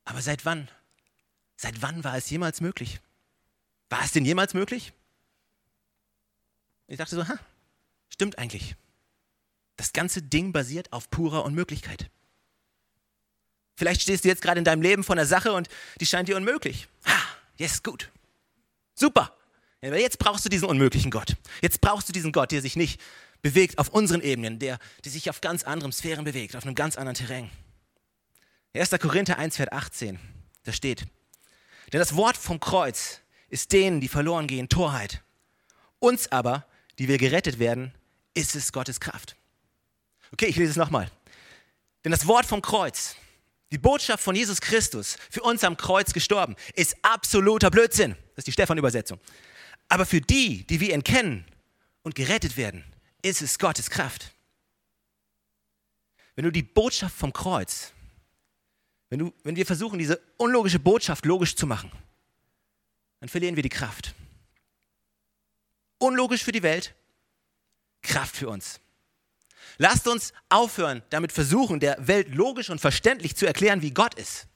aber 0.05 0.23
seit 0.23 0.45
wann? 0.45 0.69
Seit 1.57 1.83
wann 1.83 2.03
war 2.05 2.17
es 2.17 2.31
jemals 2.31 2.63
möglich? 2.63 3.01
War 3.91 4.03
es 4.03 4.13
denn 4.13 4.25
jemals 4.25 4.55
möglich? 4.55 4.95
Ich 6.87 6.97
dachte 6.97 7.15
so, 7.15 7.29
ha, 7.29 7.39
stimmt 8.09 8.39
eigentlich. 8.39 8.75
Das 9.81 9.95
ganze 9.95 10.21
Ding 10.21 10.53
basiert 10.53 10.93
auf 10.93 11.09
purer 11.09 11.43
Unmöglichkeit. 11.43 12.11
Vielleicht 13.77 14.03
stehst 14.03 14.25
du 14.25 14.29
jetzt 14.29 14.43
gerade 14.43 14.59
in 14.59 14.65
deinem 14.67 14.83
Leben 14.83 15.03
vor 15.03 15.15
einer 15.15 15.25
Sache 15.25 15.55
und 15.55 15.71
die 16.01 16.05
scheint 16.05 16.29
dir 16.29 16.37
unmöglich. 16.37 16.87
Ha, 17.07 17.19
yes, 17.57 17.83
gut. 17.83 18.11
Super. 18.95 19.35
Jetzt 19.81 20.19
brauchst 20.19 20.45
du 20.45 20.51
diesen 20.51 20.69
unmöglichen 20.69 21.11
Gott. 21.11 21.35
Jetzt 21.63 21.81
brauchst 21.81 22.11
du 22.11 22.13
diesen 22.13 22.31
Gott, 22.31 22.53
der 22.53 22.61
sich 22.61 22.77
nicht 22.77 23.01
bewegt 23.41 23.79
auf 23.79 23.89
unseren 23.89 24.21
Ebenen, 24.21 24.59
der, 24.59 24.79
der 25.03 25.13
sich 25.13 25.31
auf 25.31 25.41
ganz 25.41 25.63
anderen 25.63 25.93
Sphären 25.93 26.27
bewegt, 26.27 26.57
auf 26.57 26.67
einem 26.67 26.75
ganz 26.75 26.97
anderen 26.97 27.15
Terrain. 27.15 27.51
1. 28.75 28.91
Korinther 29.01 29.39
1, 29.39 29.57
Vers 29.57 29.73
18, 29.73 30.19
da 30.65 30.75
steht, 30.75 31.07
denn 31.91 32.01
das 32.01 32.17
Wort 32.17 32.37
vom 32.37 32.61
Kreuz 32.61 33.23
ist 33.49 33.73
denen, 33.73 34.03
die 34.03 34.09
verloren 34.09 34.47
gehen, 34.47 34.69
Torheit. 34.69 35.23
Uns 36.01 36.31
aber, 36.31 36.67
die 36.99 37.09
wir 37.09 37.17
gerettet 37.17 37.59
werden, 37.59 37.95
ist 38.35 38.55
es 38.55 38.75
Gottes 38.75 39.01
Kraft. 39.01 39.37
Okay, 40.33 40.47
ich 40.47 40.57
lese 40.57 40.71
es 40.71 40.77
nochmal. 40.77 41.11
Denn 42.05 42.13
das 42.13 42.27
Wort 42.27 42.47
vom 42.47 42.63
Kreuz, 42.63 43.17
die 43.73 43.79
Botschaft 43.79 44.23
von 44.23 44.35
Jesus 44.35 44.61
Christus, 44.61 45.17
für 45.31 45.43
uns 45.43 45.65
am 45.65 45.77
Kreuz 45.77 46.13
gestorben, 46.13 46.57
ist 46.75 46.97
absoluter 47.03 47.71
Blödsinn. 47.71 48.13
Das 48.35 48.39
ist 48.39 48.47
die 48.47 48.53
Stefan-Übersetzung. 48.53 49.21
Aber 49.89 50.07
für 50.07 50.21
die, 50.21 50.67
die 50.67 50.81
wir 50.81 50.95
ihn 50.95 51.05
kennen 51.05 51.45
und 52.03 52.15
gerettet 52.15 52.57
werden, 52.57 52.85
ist 53.23 53.43
es 53.43 53.59
Gottes 53.59 53.91
Kraft. 53.91 54.33
Wenn 56.37 56.45
du 56.45 56.53
die 56.53 56.63
Botschaft 56.63 57.17
vom 57.17 57.33
Kreuz, 57.33 57.93
wenn, 59.11 59.19
du, 59.19 59.35
wenn 59.43 59.57
wir 59.57 59.67
versuchen, 59.67 59.99
diese 59.99 60.21
unlogische 60.37 60.79
Botschaft 60.79 61.27
logisch 61.27 61.57
zu 61.57 61.67
machen, 61.67 61.91
dann 63.19 63.29
verlieren 63.29 63.57
wir 63.57 63.63
die 63.63 63.69
Kraft. 63.69 64.15
Unlogisch 65.99 66.43
für 66.43 66.53
die 66.53 66.63
Welt, 66.63 66.95
Kraft 68.01 68.37
für 68.37 68.49
uns. 68.49 68.81
Lasst 69.83 70.07
uns 70.07 70.35
aufhören, 70.51 71.03
damit 71.09 71.33
versuchen, 71.33 71.81
der 71.81 71.97
Welt 72.07 72.35
logisch 72.35 72.69
und 72.69 72.83
verständlich 72.83 73.35
zu 73.35 73.47
erklären, 73.47 73.81
wie 73.81 73.93
Gott 73.93 74.13
ist. 74.13 74.47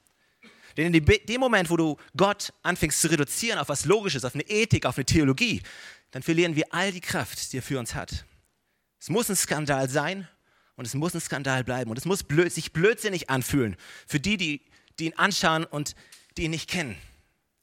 Denn 0.77 0.93
in 0.93 1.03
dem 1.03 1.41
Moment, 1.41 1.71
wo 1.71 1.79
du 1.79 1.97
Gott 2.15 2.53
anfängst 2.63 3.01
zu 3.01 3.11
reduzieren 3.11 3.59
auf 3.59 3.71
was 3.71 3.87
Logisches, 3.87 4.27
auf 4.27 4.35
eine 4.35 4.43
Ethik, 4.43 4.85
auf 4.85 4.99
eine 4.99 5.07
Theologie, 5.07 5.63
dann 6.11 6.23
verlieren 6.23 6.57
wir 6.57 6.67
all 6.75 6.93
die 6.93 7.01
Kraft, 7.01 7.55
die 7.55 7.57
er 7.57 7.63
für 7.63 7.79
uns 7.79 7.95
hat. 7.95 8.27
Es 9.01 9.09
muss 9.09 9.31
ein 9.31 9.37
Skandal 9.37 9.89
sein 9.89 10.29
und 10.77 10.87
es 10.87 10.93
muss 10.93 11.15
ein 11.15 11.23
Skandal 11.23 11.65
bleiben 11.65 11.91
und 11.91 11.97
es 11.97 12.05
muss 12.05 12.23
blöd, 12.23 12.53
sich 12.53 12.75
blödsinnig 12.75 13.31
anfühlen 13.31 13.77
für 14.07 14.21
die, 14.21 14.37
die, 14.37 14.61
die 14.99 15.07
ihn 15.07 15.15
anschauen 15.15 15.65
und 15.65 15.95
die 16.37 16.43
ihn 16.43 16.51
nicht 16.51 16.69
kennen. 16.69 16.99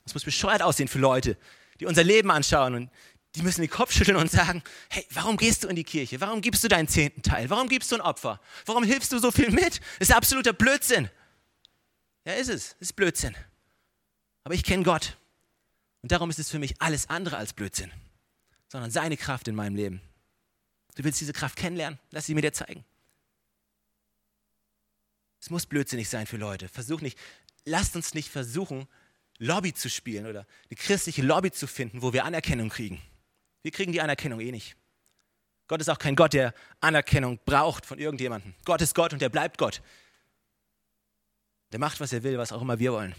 Es 0.04 0.16
muss 0.16 0.24
bescheuert 0.24 0.64
aussehen 0.64 0.88
für 0.88 0.98
Leute, 0.98 1.38
die 1.80 1.86
unser 1.86 2.04
Leben 2.04 2.32
anschauen 2.32 2.74
und 2.74 2.90
die 3.36 3.44
müssen 3.44 3.62
den 3.62 3.70
Kopf 3.70 3.94
schütteln 3.94 4.18
und 4.18 4.30
sagen, 4.30 4.62
hey, 4.90 5.06
warum 5.12 5.38
gehst 5.38 5.64
du 5.64 5.68
in 5.68 5.76
die 5.76 5.84
Kirche? 5.84 6.20
Warum 6.20 6.42
gibst 6.42 6.64
du 6.64 6.68
deinen 6.68 6.88
zehnten 6.88 7.22
Teil? 7.22 7.50
Warum 7.50 7.70
gibst 7.70 7.92
du 7.92 7.96
ein 7.96 8.02
Opfer? 8.02 8.42
Warum 8.66 8.84
hilfst 8.84 9.12
du 9.12 9.20
so 9.20 9.32
viel 9.32 9.52
mit? 9.52 9.80
Das 10.00 10.10
ist 10.10 10.12
absoluter 10.14 10.54
Blödsinn. 10.54 11.10
Ja, 12.26 12.34
ist 12.34 12.50
es. 12.50 12.72
Das 12.72 12.90
ist 12.90 12.94
Blödsinn. 12.94 13.36
Aber 14.44 14.54
ich 14.54 14.64
kenne 14.64 14.84
Gott. 14.84 15.18
Und 16.02 16.12
darum 16.12 16.30
ist 16.30 16.40
es 16.40 16.50
für 16.50 16.60
mich 16.60 16.82
alles 16.82 17.10
andere 17.10 17.38
als 17.38 17.54
Blödsinn, 17.54 17.92
sondern 18.68 18.92
seine 18.92 19.18
Kraft 19.18 19.48
in 19.48 19.56
meinem 19.56 19.76
Leben. 19.76 20.02
Du 20.96 21.04
willst 21.04 21.22
diese 21.22 21.34
Kraft 21.34 21.56
kennenlernen? 21.56 22.00
Lass 22.10 22.26
sie 22.26 22.34
mir 22.34 22.42
dir 22.42 22.54
zeigen. 22.54 22.84
Es 25.40 25.50
muss 25.50 25.66
blödsinnig 25.66 26.10
sein 26.10 26.28
für 26.28 26.38
Leute. 26.38 26.68
Versuch 26.68 27.02
nicht, 27.02 27.18
lasst 27.66 27.96
uns 27.96 28.14
nicht 28.14 28.30
versuchen, 28.30 28.88
Lobby 29.38 29.74
zu 29.74 29.90
spielen 29.90 30.28
oder 30.28 30.46
eine 30.70 30.76
christliche 30.76 31.24
Lobby 31.24 31.52
zu 31.52 31.66
finden, 31.66 32.02
wo 32.02 32.14
wir 32.14 32.26
Anerkennung 32.26 32.70
kriegen. 32.70 33.02
Wir 33.64 33.72
kriegen 33.72 33.92
die 33.92 34.02
Anerkennung 34.02 34.40
eh 34.40 34.52
nicht. 34.52 34.76
Gott 35.68 35.82
ist 35.82 35.90
auch 35.90 36.00
kein 36.00 36.16
Gott, 36.16 36.34
der 36.34 36.54
Anerkennung 36.82 37.40
braucht 37.46 37.86
von 37.86 37.98
irgendjemandem. 37.98 38.54
Gott 38.66 38.82
ist 38.82 38.94
Gott 38.94 39.14
und 39.14 39.22
der 39.22 39.30
bleibt 39.30 39.58
Gott. 39.58 39.82
Der 41.72 41.80
macht, 41.80 42.00
was 42.00 42.12
er 42.12 42.24
will, 42.24 42.38
was 42.38 42.52
auch 42.52 42.62
immer 42.62 42.80
wir 42.80 42.92
wollen. 42.92 43.16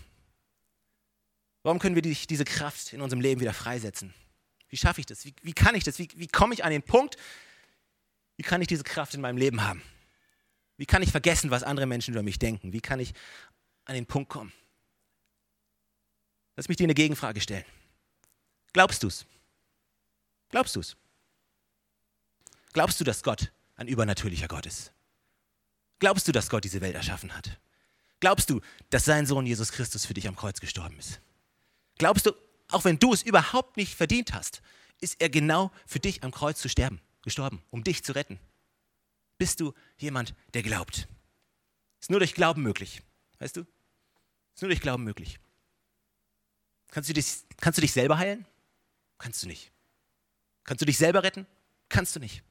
Warum 1.62 1.78
können 1.78 1.94
wir 1.94 2.02
die, 2.02 2.14
diese 2.14 2.44
Kraft 2.44 2.92
in 2.92 3.00
unserem 3.00 3.20
Leben 3.20 3.40
wieder 3.40 3.55
freisetzen? 3.55 4.12
Wie 4.68 4.76
schaffe 4.76 5.00
ich 5.00 5.07
das? 5.07 5.24
Wie, 5.24 5.35
wie 5.42 5.52
kann 5.52 5.74
ich 5.74 5.85
das? 5.85 5.98
Wie, 5.98 6.09
wie 6.16 6.28
komme 6.28 6.55
ich 6.55 6.64
an 6.64 6.70
den 6.70 6.83
Punkt, 6.83 7.16
wie 8.37 8.42
kann 8.42 8.61
ich 8.61 8.68
diese 8.68 8.85
Kraft 8.85 9.14
in 9.14 9.20
meinem 9.20 9.37
Leben 9.37 9.62
haben? 9.62 9.83
Wie 10.76 10.87
kann 10.87 11.02
ich 11.02 11.11
vergessen, 11.11 11.50
was 11.50 11.62
andere 11.62 11.87
Menschen 11.87 12.12
über 12.12 12.22
mich 12.22 12.38
denken? 12.38 12.72
Wie 12.72 12.81
kann 12.81 12.98
ich 12.98 13.12
an 13.85 13.94
den 13.94 14.07
Punkt 14.07 14.31
kommen? 14.31 14.52
Lass 16.57 16.68
mich 16.68 16.76
dir 16.76 16.85
eine 16.85 16.94
Gegenfrage 16.94 17.40
stellen. 17.40 17.64
Glaubst 18.72 19.02
du 19.02 19.09
es? 19.09 19.26
Glaubst 20.53 20.77
du 20.77 20.81
es? 20.81 20.97
Glaubst 22.73 23.01
du, 23.01 23.05
dass 23.05 23.25
Gott 23.25 23.53
ein 23.75 23.88
übernatürlicher 23.88 24.47
Gott 24.47 24.67
ist? 24.67 24.93
Glaubst 25.99 26.29
du, 26.29 26.33
dass 26.33 26.49
Gott 26.49 26.62
diese 26.62 26.81
Welt 26.81 26.95
erschaffen 26.95 27.35
hat? 27.35 27.59
Glaubst 28.21 28.49
du, 28.51 28.61
dass 28.91 29.05
sein 29.05 29.27
Sohn 29.27 29.47
Jesus 29.47 29.73
Christus 29.73 30.07
für 30.07 30.15
dich 30.15 30.29
am 30.29 30.37
Kreuz 30.37 30.61
gestorben 30.61 30.97
ist? 31.01 31.21
Glaubst 31.99 32.27
du, 32.27 32.33
auch 32.69 32.85
wenn 32.85 33.01
du 33.01 33.12
es 33.12 33.25
überhaupt 33.25 33.77
nicht 33.77 33.97
verdient 33.97 34.33
hast, 34.33 34.62
ist 35.01 35.21
er 35.21 35.29
genau 35.29 35.73
für 35.87 35.99
dich 35.99 36.23
am 36.23 36.31
Kreuz 36.31 36.61
zu 36.61 36.69
sterben? 36.69 37.01
gestorben, 37.23 37.62
um 37.71 37.83
dich 37.83 38.05
zu 38.05 38.15
retten. 38.15 38.38
Bist 39.38 39.61
du 39.61 39.73
jemand, 39.97 40.35
der 40.55 40.62
glaubt? 40.62 41.09
Ist 42.01 42.11
nur 42.11 42.21
durch 42.21 42.35
Glauben 42.35 42.62
möglich. 42.62 43.03
Weißt 43.38 43.57
du? 43.57 43.61
Ist 44.55 44.62
nur 44.62 44.69
durch 44.69 44.81
Glauben 44.81 45.05
möglich. 45.05 45.38
Kannst 46.91 47.09
du, 47.09 47.15
dich, 47.15 47.45
kannst 47.57 47.79
du 47.79 47.81
dich 47.81 47.93
selber 47.93 48.19
heilen? 48.19 48.45
Kannst 49.19 49.43
du 49.43 49.47
nicht. 49.47 49.73
Kannst 50.64 50.81
du 50.81 50.87
dich 50.87 50.98
selber 50.98 51.22
retten? 51.22 51.46
Kannst 51.88 52.14
du 52.16 52.20
nicht. 52.20 52.42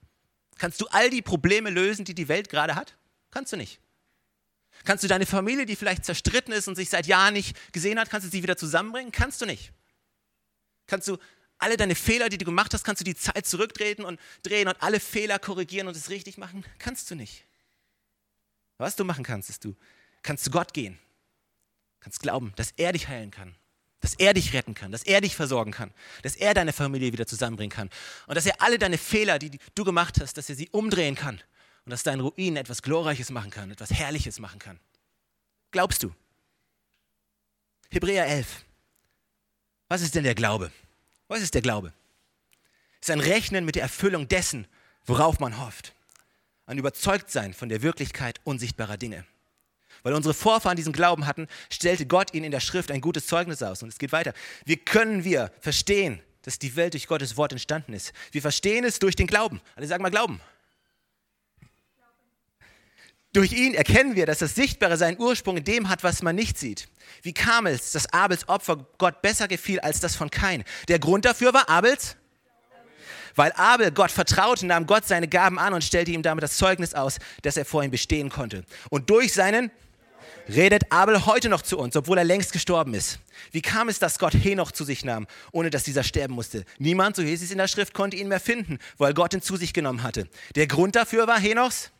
Kannst 0.57 0.79
du 0.81 0.87
all 0.87 1.09
die 1.09 1.21
Probleme 1.21 1.69
lösen, 1.69 2.05
die 2.05 2.13
die 2.13 2.27
Welt 2.27 2.49
gerade 2.49 2.75
hat? 2.75 2.95
Kannst 3.31 3.53
du 3.53 3.57
nicht. 3.57 3.79
Kannst 4.83 5.03
du 5.03 5.07
deine 5.07 5.25
Familie, 5.25 5.65
die 5.65 5.75
vielleicht 5.75 6.05
zerstritten 6.05 6.53
ist 6.53 6.67
und 6.67 6.75
sich 6.75 6.89
seit 6.89 7.07
Jahren 7.07 7.33
nicht 7.33 7.55
gesehen 7.73 7.99
hat, 7.99 8.09
kannst 8.09 8.27
du 8.27 8.31
sie 8.31 8.43
wieder 8.43 8.57
zusammenbringen? 8.57 9.11
Kannst 9.11 9.41
du 9.41 9.45
nicht. 9.45 9.73
Kannst 10.87 11.07
du 11.07 11.17
alle 11.57 11.77
deine 11.77 11.95
Fehler, 11.95 12.29
die 12.29 12.37
du 12.37 12.45
gemacht 12.45 12.73
hast, 12.73 12.83
kannst 12.83 13.01
du 13.01 13.03
die 13.03 13.15
Zeit 13.15 13.45
zurücktreten 13.45 14.03
und 14.03 14.19
drehen 14.43 14.67
und 14.67 14.81
alle 14.81 14.99
Fehler 14.99 15.39
korrigieren 15.39 15.87
und 15.87 15.95
es 15.95 16.09
richtig 16.09 16.37
machen? 16.37 16.65
Kannst 16.79 17.09
du 17.11 17.15
nicht. 17.15 17.45
Was 18.77 18.95
du 18.95 19.03
machen 19.03 19.23
kannst, 19.23 19.49
ist 19.49 19.63
du 19.63 19.75
kannst 20.23 20.43
zu 20.43 20.51
Gott 20.51 20.73
gehen. 20.73 20.99
Kannst 21.99 22.19
glauben, 22.19 22.53
dass 22.55 22.71
er 22.77 22.93
dich 22.93 23.07
heilen 23.07 23.29
kann, 23.29 23.55
dass 24.01 24.15
er 24.15 24.33
dich 24.33 24.53
retten 24.53 24.73
kann, 24.73 24.91
dass 24.91 25.03
er 25.03 25.21
dich 25.21 25.35
versorgen 25.35 25.71
kann, 25.71 25.91
dass 26.23 26.35
er 26.35 26.53
deine 26.53 26.73
Familie 26.73 27.13
wieder 27.13 27.27
zusammenbringen 27.27 27.71
kann 27.71 27.89
und 28.27 28.35
dass 28.35 28.45
er 28.45 28.61
alle 28.61 28.77
deine 28.77 28.97
Fehler, 28.97 29.39
die 29.39 29.59
du 29.75 29.83
gemacht 29.83 30.19
hast, 30.19 30.37
dass 30.37 30.49
er 30.49 30.55
sie 30.55 30.69
umdrehen 30.69 31.15
kann 31.15 31.41
und 31.85 31.91
dass 31.91 32.03
dein 32.03 32.19
Ruin 32.19 32.57
etwas 32.57 32.81
Glorreiches 32.81 33.29
machen 33.29 33.51
kann, 33.51 33.71
etwas 33.71 33.91
Herrliches 33.91 34.39
machen 34.39 34.59
kann. 34.59 34.79
Glaubst 35.71 36.03
du? 36.03 36.13
Hebräer 37.89 38.25
11. 38.27 38.65
Was 39.87 40.01
ist 40.01 40.15
denn 40.15 40.23
der 40.23 40.35
Glaube? 40.35 40.71
Was 41.27 41.41
ist 41.41 41.53
der 41.53 41.61
Glaube? 41.61 41.93
Es 43.01 43.09
ist 43.09 43.11
ein 43.11 43.19
Rechnen 43.19 43.65
mit 43.65 43.75
der 43.75 43.83
Erfüllung 43.83 44.27
dessen, 44.27 44.67
worauf 45.05 45.39
man 45.39 45.59
hofft. 45.59 45.93
Ein 46.65 46.77
Überzeugtsein 46.77 47.53
von 47.53 47.69
der 47.69 47.81
Wirklichkeit 47.81 48.39
unsichtbarer 48.43 48.97
Dinge. 48.97 49.25
Weil 50.03 50.13
unsere 50.13 50.33
Vorfahren 50.33 50.75
diesen 50.75 50.93
Glauben 50.93 51.27
hatten, 51.27 51.47
stellte 51.69 52.05
Gott 52.05 52.33
ihnen 52.33 52.45
in 52.45 52.51
der 52.51 52.59
Schrift 52.59 52.91
ein 52.91 53.01
gutes 53.01 53.27
Zeugnis 53.27 53.61
aus. 53.61 53.83
Und 53.83 53.89
es 53.89 53.99
geht 53.99 54.11
weiter. 54.11 54.33
Wie 54.65 54.77
können 54.77 55.23
wir 55.23 55.51
verstehen, 55.59 56.21
dass 56.41 56.57
die 56.57 56.75
Welt 56.75 56.93
durch 56.93 57.07
Gottes 57.07 57.37
Wort 57.37 57.51
entstanden 57.51 57.93
ist? 57.93 58.13
Wir 58.31 58.41
verstehen 58.41 58.83
es 58.83 58.99
durch 58.99 59.15
den 59.15 59.27
Glauben. 59.27 59.61
Alle 59.75 59.87
sagen 59.87 60.01
mal 60.01 60.09
Glauben. 60.09 60.41
Durch 63.33 63.53
ihn 63.53 63.73
erkennen 63.73 64.15
wir, 64.15 64.25
dass 64.25 64.39
das 64.39 64.55
Sichtbare 64.55 64.97
seinen 64.97 65.17
Ursprung 65.17 65.55
in 65.55 65.63
dem 65.63 65.87
hat, 65.87 66.03
was 66.03 66.21
man 66.21 66.35
nicht 66.35 66.57
sieht. 66.57 66.89
Wie 67.21 67.33
kam 67.33 67.65
es, 67.65 67.91
dass 67.93 68.11
Abels 68.11 68.49
Opfer 68.49 68.85
Gott 68.97 69.21
besser 69.21 69.47
gefiel 69.47 69.79
als 69.79 70.01
das 70.01 70.15
von 70.15 70.29
Kain? 70.29 70.65
Der 70.89 70.99
Grund 70.99 71.23
dafür 71.23 71.53
war 71.53 71.69
Abels 71.69 72.17
weil 73.35 73.51
Abel 73.53 73.91
Gott 73.91 74.11
vertraute, 74.11 74.65
nahm 74.65 74.85
Gott 74.85 75.07
seine 75.07 75.27
Gaben 75.27 75.59
an 75.59 75.73
und 75.73 75.83
stellte 75.83 76.11
ihm 76.11 76.21
damit 76.21 76.43
das 76.43 76.57
Zeugnis 76.57 76.93
aus, 76.93 77.17
dass 77.41 77.57
er 77.57 77.65
vor 77.65 77.83
ihm 77.83 77.91
bestehen 77.91 78.29
konnte. 78.29 78.63
Und 78.89 79.09
durch 79.09 79.33
seinen 79.33 79.71
redet 80.47 80.91
Abel 80.91 81.25
heute 81.25 81.49
noch 81.49 81.61
zu 81.61 81.77
uns, 81.77 81.95
obwohl 81.95 82.17
er 82.17 82.23
längst 82.23 82.53
gestorben 82.53 82.93
ist. 82.93 83.19
Wie 83.51 83.61
kam 83.61 83.89
es, 83.89 83.99
dass 83.99 84.19
Gott 84.19 84.33
Henoch 84.33 84.71
zu 84.71 84.83
sich 84.83 85.05
nahm, 85.05 85.27
ohne 85.51 85.69
dass 85.69 85.83
dieser 85.83 86.03
sterben 86.03 86.33
musste? 86.33 86.65
Niemand, 86.77 87.15
so 87.15 87.21
hieß 87.21 87.41
es 87.41 87.51
in 87.51 87.57
der 87.57 87.67
Schrift, 87.67 87.93
konnte 87.93 88.17
ihn 88.17 88.27
mehr 88.27 88.39
finden, 88.39 88.79
weil 88.97 89.13
Gott 89.13 89.33
ihn 89.33 89.41
zu 89.41 89.57
sich 89.57 89.73
genommen 89.73 90.03
hatte. 90.03 90.27
Der 90.55 90.67
Grund 90.67 90.95
dafür 90.95 91.27
war 91.27 91.39
Henochs 91.39 91.91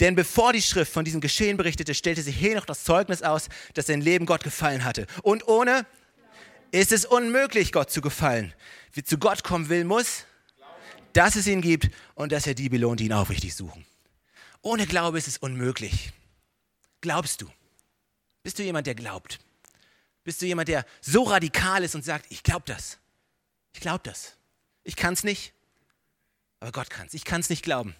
denn 0.00 0.16
bevor 0.16 0.52
die 0.52 0.60
Schrift 0.60 0.92
von 0.92 1.04
diesem 1.04 1.20
Geschehen 1.20 1.56
berichtete, 1.56 1.94
stellte 1.94 2.20
sich 2.20 2.40
Henoch 2.40 2.66
das 2.66 2.82
Zeugnis 2.82 3.22
aus, 3.22 3.48
dass 3.74 3.86
sein 3.86 4.00
Leben 4.00 4.26
Gott 4.26 4.42
gefallen 4.42 4.82
hatte. 4.84 5.06
Und 5.22 5.46
ohne 5.46 5.86
ist 6.72 6.90
es 6.90 7.04
unmöglich, 7.04 7.70
Gott 7.70 7.92
zu 7.92 8.00
gefallen. 8.00 8.52
Wer 8.92 9.04
zu 9.04 9.18
Gott 9.18 9.44
kommen 9.44 9.68
will, 9.68 9.84
muss 9.84 10.24
dass 11.14 11.36
es 11.36 11.46
ihn 11.46 11.62
gibt 11.62 11.90
und 12.14 12.32
dass 12.32 12.46
er 12.46 12.54
die 12.54 12.68
belohnt, 12.68 13.00
die 13.00 13.06
ihn 13.06 13.12
aufrichtig 13.12 13.54
suchen. 13.54 13.86
Ohne 14.60 14.86
Glaube 14.86 15.16
ist 15.16 15.28
es 15.28 15.38
unmöglich. 15.38 16.12
Glaubst 17.04 17.42
du? 17.42 17.50
Bist 18.42 18.58
du 18.58 18.62
jemand, 18.62 18.86
der 18.86 18.94
glaubt? 18.94 19.38
Bist 20.22 20.40
du 20.40 20.46
jemand, 20.46 20.68
der 20.68 20.86
so 21.02 21.24
radikal 21.24 21.84
ist 21.84 21.94
und 21.94 22.02
sagt, 22.02 22.24
ich 22.30 22.42
glaube 22.42 22.64
das? 22.64 22.98
Ich 23.74 23.80
glaube 23.80 24.00
das. 24.04 24.38
Ich 24.84 24.96
kann 24.96 25.12
es 25.12 25.22
nicht, 25.22 25.52
aber 26.60 26.72
Gott 26.72 26.88
kann 26.88 27.06
es. 27.06 27.12
Ich 27.12 27.26
kann 27.26 27.42
es 27.42 27.50
nicht 27.50 27.62
glauben. 27.62 27.94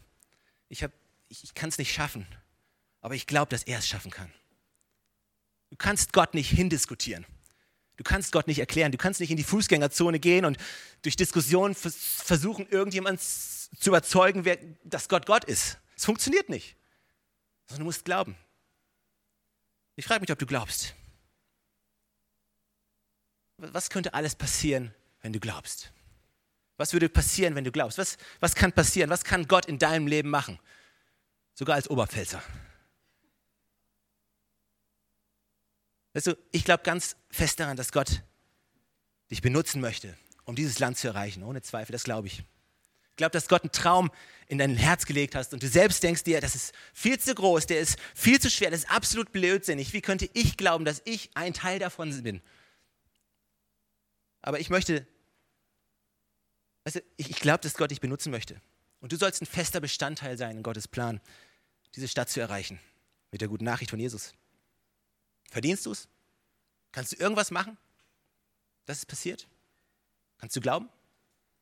Ich, 0.70 0.82
ich, 1.28 1.44
ich 1.44 1.52
kann 1.52 1.68
es 1.68 1.76
nicht 1.76 1.92
schaffen, 1.92 2.26
aber 3.02 3.14
ich 3.14 3.26
glaube, 3.26 3.50
dass 3.50 3.64
er 3.64 3.80
es 3.80 3.86
schaffen 3.86 4.10
kann. 4.10 4.32
Du 5.68 5.76
kannst 5.76 6.14
Gott 6.14 6.32
nicht 6.32 6.48
hindiskutieren. 6.48 7.26
Du 7.98 8.04
kannst 8.04 8.32
Gott 8.32 8.46
nicht 8.46 8.58
erklären. 8.58 8.90
Du 8.90 8.96
kannst 8.96 9.20
nicht 9.20 9.30
in 9.30 9.36
die 9.36 9.44
Fußgängerzone 9.44 10.18
gehen 10.18 10.46
und 10.46 10.56
durch 11.02 11.16
Diskussionen 11.16 11.74
versuchen, 11.74 12.66
irgendjemanden 12.70 13.22
zu 13.22 13.90
überzeugen, 13.90 14.78
dass 14.82 15.10
Gott 15.10 15.26
Gott 15.26 15.44
ist. 15.44 15.76
Es 15.94 16.06
funktioniert 16.06 16.48
nicht. 16.48 16.74
Sondern 17.66 17.80
du 17.80 17.84
musst 17.84 18.06
glauben. 18.06 18.34
Ich 19.96 20.04
frage 20.06 20.20
mich, 20.20 20.32
ob 20.32 20.38
du 20.38 20.46
glaubst. 20.46 20.94
Was 23.58 23.90
könnte 23.90 24.14
alles 24.14 24.34
passieren, 24.34 24.94
wenn 25.20 25.32
du 25.32 25.40
glaubst? 25.40 25.92
Was 26.76 26.92
würde 26.92 27.08
passieren, 27.08 27.54
wenn 27.54 27.64
du 27.64 27.70
glaubst? 27.70 27.98
Was, 27.98 28.18
was 28.40 28.54
kann 28.54 28.72
passieren? 28.72 29.10
Was 29.10 29.24
kann 29.24 29.46
Gott 29.46 29.66
in 29.66 29.78
deinem 29.78 30.06
Leben 30.06 30.28
machen? 30.30 30.58
Sogar 31.54 31.76
als 31.76 31.88
Oberpfälzer. 31.88 32.42
Weißt 36.14 36.26
du, 36.28 36.36
ich 36.50 36.64
glaube 36.64 36.82
ganz 36.82 37.16
fest 37.30 37.60
daran, 37.60 37.76
dass 37.76 37.92
Gott 37.92 38.22
dich 39.30 39.42
benutzen 39.42 39.80
möchte, 39.80 40.16
um 40.44 40.56
dieses 40.56 40.78
Land 40.80 40.98
zu 40.98 41.08
erreichen. 41.08 41.44
Ohne 41.44 41.62
Zweifel, 41.62 41.92
das 41.92 42.04
glaube 42.04 42.26
ich. 42.26 42.44
Ich 43.14 43.16
glaube, 43.16 43.30
dass 43.30 43.46
Gott 43.46 43.62
einen 43.62 43.70
Traum 43.70 44.10
in 44.48 44.58
dein 44.58 44.76
Herz 44.76 45.06
gelegt 45.06 45.36
hast 45.36 45.52
und 45.52 45.62
du 45.62 45.68
selbst 45.68 46.02
denkst 46.02 46.24
dir, 46.24 46.40
das 46.40 46.56
ist 46.56 46.74
viel 46.92 47.16
zu 47.16 47.32
groß, 47.32 47.66
der 47.66 47.78
ist 47.78 47.96
viel 48.12 48.40
zu 48.40 48.50
schwer, 48.50 48.72
das 48.72 48.80
ist 48.80 48.90
absolut 48.90 49.30
blödsinnig. 49.30 49.92
Wie 49.92 50.00
könnte 50.00 50.28
ich 50.34 50.56
glauben, 50.56 50.84
dass 50.84 51.00
ich 51.04 51.30
ein 51.34 51.54
Teil 51.54 51.78
davon 51.78 52.24
bin? 52.24 52.42
Aber 54.42 54.58
ich 54.58 54.68
möchte, 54.68 55.06
weißt 56.82 56.96
du, 56.96 57.02
ich, 57.16 57.30
ich 57.30 57.38
glaube, 57.38 57.60
dass 57.60 57.74
Gott 57.74 57.92
dich 57.92 58.00
benutzen 58.00 58.32
möchte. 58.32 58.60
Und 58.98 59.12
du 59.12 59.16
sollst 59.16 59.40
ein 59.40 59.46
fester 59.46 59.80
Bestandteil 59.80 60.36
sein 60.36 60.56
in 60.56 60.62
Gottes 60.64 60.88
Plan, 60.88 61.20
diese 61.94 62.08
Stadt 62.08 62.30
zu 62.30 62.40
erreichen. 62.40 62.80
Mit 63.30 63.42
der 63.42 63.48
guten 63.48 63.64
Nachricht 63.64 63.90
von 63.90 64.00
Jesus. 64.00 64.34
Verdienst 65.52 65.86
du 65.86 65.92
es? 65.92 66.08
Kannst 66.90 67.12
du 67.12 67.16
irgendwas 67.16 67.52
machen, 67.52 67.78
dass 68.86 68.98
es 68.98 69.06
passiert? 69.06 69.46
Kannst 70.38 70.56
du 70.56 70.60
glauben? 70.60 70.88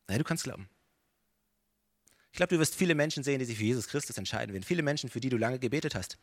Nein, 0.09 0.17
du 0.17 0.25
kannst 0.25 0.45
glauben. 0.45 0.71
Ich 2.33 2.37
glaube, 2.37 2.55
du 2.55 2.59
wirst 2.59 2.75
viele 2.75 2.95
Menschen 2.95 3.23
sehen, 3.23 3.39
die 3.39 3.45
sich 3.45 3.59
für 3.59 3.65
Jesus 3.65 3.89
Christus 3.89 4.17
entscheiden 4.17 4.55
werden. 4.55 4.65
Viele 4.65 4.83
Menschen, 4.83 5.11
für 5.11 5.21
die 5.21 5.29
du 5.29 5.37
lange 5.37 5.59
gebetet 5.59 5.95
hast. 5.95 6.17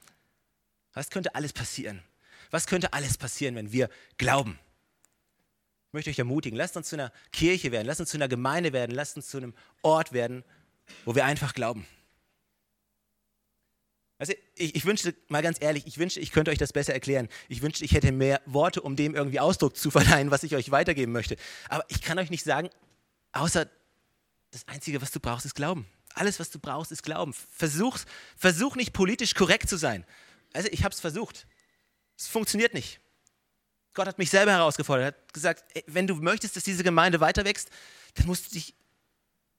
Was 0.94 1.12
könnte 1.12 1.36
alles 1.36 1.54
passieren? 1.54 2.02
Was 2.50 2.66
könnte 2.66 2.94
alles 2.94 3.18
passieren, 3.18 3.56
wenn 3.56 3.72
wir 3.72 3.90
glauben? 4.18 4.58
Ich 5.88 5.94
möchte 5.94 6.10
euch 6.10 6.18
ermutigen, 6.18 6.58
lasst 6.58 6.76
uns 6.78 6.90
zu 6.90 6.96
einer 6.96 7.12
Kirche 7.32 7.72
werden, 7.72 7.86
lasst 7.86 8.00
uns 8.00 8.10
zu 8.10 8.18
einer 8.18 8.28
Gemeinde 8.28 8.74
werden, 8.74 8.92
lasst 8.92 9.18
uns 9.18 9.28
zu 9.28 9.38
einem 9.38 9.54
Ort 9.84 10.12
werden, 10.12 10.44
wo 11.06 11.14
wir 11.14 11.26
einfach 11.26 11.54
glauben. 11.54 11.86
Also 14.18 14.34
ich, 14.56 14.76
ich, 14.76 14.86
wünschte, 14.86 15.16
mal 15.28 15.44
ganz 15.44 15.62
ehrlich, 15.62 15.86
ich 15.86 15.98
wünschte, 16.00 16.20
ich 16.20 16.32
könnte 16.32 16.50
euch 16.52 16.58
das 16.58 16.74
besser 16.74 16.94
erklären. 16.94 17.30
Ich 17.48 17.62
wünschte, 17.62 17.86
ich 17.86 17.94
hätte 17.94 18.12
mehr 18.12 18.42
Worte, 18.46 18.82
um 18.82 18.96
dem 18.96 19.16
irgendwie 19.16 19.40
Ausdruck 19.40 19.78
zu 19.78 19.92
verleihen, 19.92 20.32
was 20.32 20.44
ich 20.44 20.56
euch 20.56 20.72
weitergeben 20.72 21.12
möchte. 21.12 21.38
Aber 21.70 21.86
ich 21.88 22.02
kann 22.02 22.18
euch 22.18 22.32
nicht 22.32 22.44
sagen, 22.44 22.70
außer 23.32 23.70
das 24.52 24.68
Einzige, 24.68 25.02
was 25.02 25.12
du 25.12 25.20
brauchst, 25.20 25.46
ist 25.46 25.56
Glauben. 25.56 25.86
Alles, 26.14 26.40
was 26.40 26.50
du 26.50 26.60
brauchst, 26.60 26.92
ist 26.92 27.04
Glauben. 27.04 27.34
Versuch, 27.34 27.98
versuch 28.36 28.76
nicht 28.76 28.94
politisch 28.94 29.36
korrekt 29.36 29.70
zu 29.70 29.78
sein. 29.78 30.06
Also 30.54 30.70
ich 30.72 30.84
habe 30.84 30.94
es 30.94 31.00
versucht. 31.00 31.48
Es 32.18 32.28
funktioniert 32.28 32.74
nicht. 32.74 33.00
Gott 33.94 34.08
hat 34.08 34.18
mich 34.18 34.30
selber 34.30 34.52
herausgefordert. 34.52 35.04
Er 35.04 35.08
hat 35.08 35.34
gesagt, 35.34 35.64
ey, 35.74 35.84
wenn 35.88 36.08
du 36.08 36.16
möchtest, 36.16 36.56
dass 36.56 36.64
diese 36.64 36.84
Gemeinde 36.84 37.20
weiter 37.20 37.46
wächst, 37.46 37.70
dann 38.16 38.28
musst 38.28 38.48
du 38.48 38.52
dich, 38.52 38.76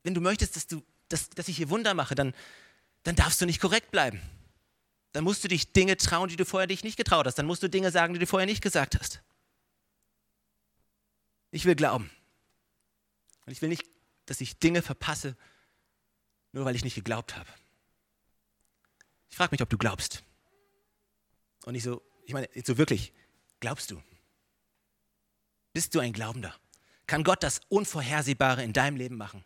wenn 0.02 0.14
du 0.14 0.20
möchtest, 0.20 0.56
dass, 0.56 0.66
du, 0.66 0.82
dass, 1.08 1.30
dass 1.30 1.48
ich 1.48 1.56
hier 1.56 1.70
Wunder 1.70 1.94
mache, 1.94 2.14
dann, 2.14 2.34
dann 3.02 3.16
darfst 3.16 3.40
du 3.40 3.46
nicht 3.46 3.60
korrekt 3.60 3.90
bleiben. 3.90 4.20
Dann 5.12 5.24
musst 5.24 5.42
du 5.42 5.48
dich 5.48 5.72
Dinge 5.72 5.96
trauen, 5.96 6.28
die 6.28 6.36
du 6.36 6.44
vorher 6.44 6.66
dich 6.66 6.84
nicht 6.84 6.96
getraut 6.96 7.26
hast. 7.26 7.36
Dann 7.36 7.46
musst 7.46 7.62
du 7.62 7.68
Dinge 7.68 7.90
sagen, 7.90 8.14
die 8.14 8.20
du 8.20 8.26
vorher 8.26 8.46
nicht 8.46 8.62
gesagt 8.62 8.98
hast. 8.98 9.22
Ich 11.50 11.64
will 11.64 11.74
glauben. 11.74 12.10
Und 13.46 13.52
ich 13.52 13.62
will 13.62 13.68
nicht, 13.68 13.84
dass 14.26 14.40
ich 14.40 14.58
Dinge 14.58 14.82
verpasse, 14.82 15.36
nur 16.52 16.64
weil 16.64 16.76
ich 16.76 16.84
nicht 16.84 16.94
geglaubt 16.94 17.36
habe. 17.36 17.48
Ich 19.30 19.36
frage 19.36 19.52
mich, 19.52 19.62
ob 19.62 19.70
du 19.70 19.78
glaubst. 19.78 20.22
Und 21.64 21.74
ich 21.74 21.82
so, 21.82 22.02
ich 22.24 22.32
meine, 22.32 22.48
so 22.64 22.78
wirklich, 22.78 23.12
glaubst 23.60 23.90
du? 23.90 24.02
Bist 25.72 25.94
du 25.94 26.00
ein 26.00 26.12
Glaubender? 26.12 26.54
Kann 27.06 27.22
Gott 27.22 27.42
das 27.42 27.60
Unvorhersehbare 27.68 28.64
in 28.64 28.72
deinem 28.72 28.96
Leben 28.96 29.16
machen? 29.16 29.44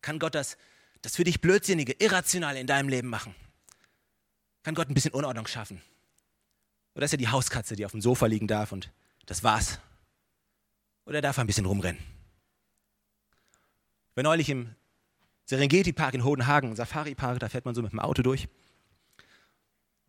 Kann 0.00 0.18
Gott 0.18 0.34
das, 0.34 0.56
das 1.02 1.16
für 1.16 1.24
dich 1.24 1.40
Blödsinnige, 1.40 1.92
Irrationale 1.98 2.60
in 2.60 2.66
deinem 2.66 2.88
Leben 2.88 3.08
machen? 3.08 3.34
kann 4.62 4.74
Gott 4.74 4.88
ein 4.88 4.94
bisschen 4.94 5.12
Unordnung 5.12 5.46
schaffen. 5.46 5.80
Oder 6.94 7.04
ist 7.04 7.12
er 7.12 7.18
die 7.18 7.28
Hauskatze, 7.28 7.76
die 7.76 7.84
auf 7.84 7.92
dem 7.92 8.00
Sofa 8.00 8.26
liegen 8.26 8.46
darf 8.46 8.72
und 8.72 8.90
das 9.26 9.42
war's? 9.42 9.78
Oder 11.06 11.20
darf 11.20 11.38
er 11.38 11.44
ein 11.44 11.46
bisschen 11.46 11.66
rumrennen? 11.66 12.02
Ich 14.10 14.16
war 14.16 14.24
neulich 14.24 14.48
im 14.48 14.74
Serengeti-Park 15.50 16.14
in 16.14 16.22
Hodenhagen, 16.22 16.76
Safari-Park, 16.76 17.40
da 17.40 17.48
fährt 17.48 17.64
man 17.64 17.74
so 17.74 17.82
mit 17.82 17.90
dem 17.90 17.98
Auto 17.98 18.22
durch. 18.22 18.46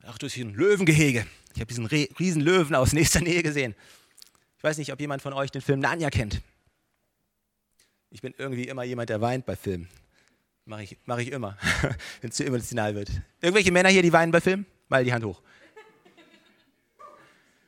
Auch 0.06 0.20
durch 0.20 0.38
ein 0.38 0.54
Löwengehege. 0.54 1.26
Ich 1.56 1.62
habe 1.62 1.66
diesen 1.66 1.88
riesen 1.88 2.44
Löwen 2.44 2.76
aus 2.76 2.94
nächster 2.94 3.22
Nähe 3.22 3.42
gesehen. 3.42 3.74
Ich 4.58 4.64
weiß 4.64 4.78
nicht, 4.78 4.94
ob 4.94 5.00
jemand 5.00 5.24
von 5.24 5.34
euch 5.34 5.50
den 5.50 5.64
Film 5.64 5.80
Narnia 5.80 6.12
kennt. 6.12 6.42
Ich 8.12 8.22
bin 8.22 8.36
irgendwie 8.38 8.68
immer 8.68 8.84
jemand, 8.84 9.10
der 9.10 9.20
weint 9.20 9.48
bei 9.48 9.56
Filmen. 9.56 9.90
Mache 10.66 10.84
ich, 10.84 10.98
mach 11.06 11.18
ich 11.18 11.32
immer, 11.32 11.58
wenn 12.22 12.30
es 12.30 12.36
zu 12.36 12.46
emotional 12.46 12.94
wird. 12.94 13.10
Irgendwelche 13.42 13.72
Männer 13.72 13.90
hier, 13.90 14.04
die 14.04 14.14
weinen 14.14 14.32
bei 14.32 14.42
Filmen? 14.42 14.68
Mal 14.90 15.04
die 15.04 15.12
Hand 15.12 15.26
hoch. 15.26 15.42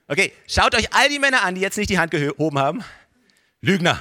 Okay, 0.08 0.32
schaut 0.48 0.76
euch 0.76 0.94
all 0.94 1.10
die 1.10 1.18
Männer 1.18 1.42
an, 1.42 1.56
die 1.56 1.62
jetzt 1.62 1.78
nicht 1.78 1.90
die 1.90 1.98
Hand 1.98 2.12
gehoben 2.12 2.60
haben. 2.60 2.84
Lügner. 3.62 4.00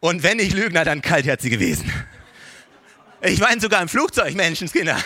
Und 0.00 0.22
wenn 0.22 0.38
nicht 0.38 0.54
Lügner, 0.54 0.84
dann 0.84 1.02
kaltherzig 1.02 1.50
gewesen. 1.52 1.92
Ich 3.22 3.38
meine 3.40 3.60
sogar 3.60 3.82
im 3.82 3.88
Flugzeug, 3.88 4.34
Menschenskinder. 4.34 4.98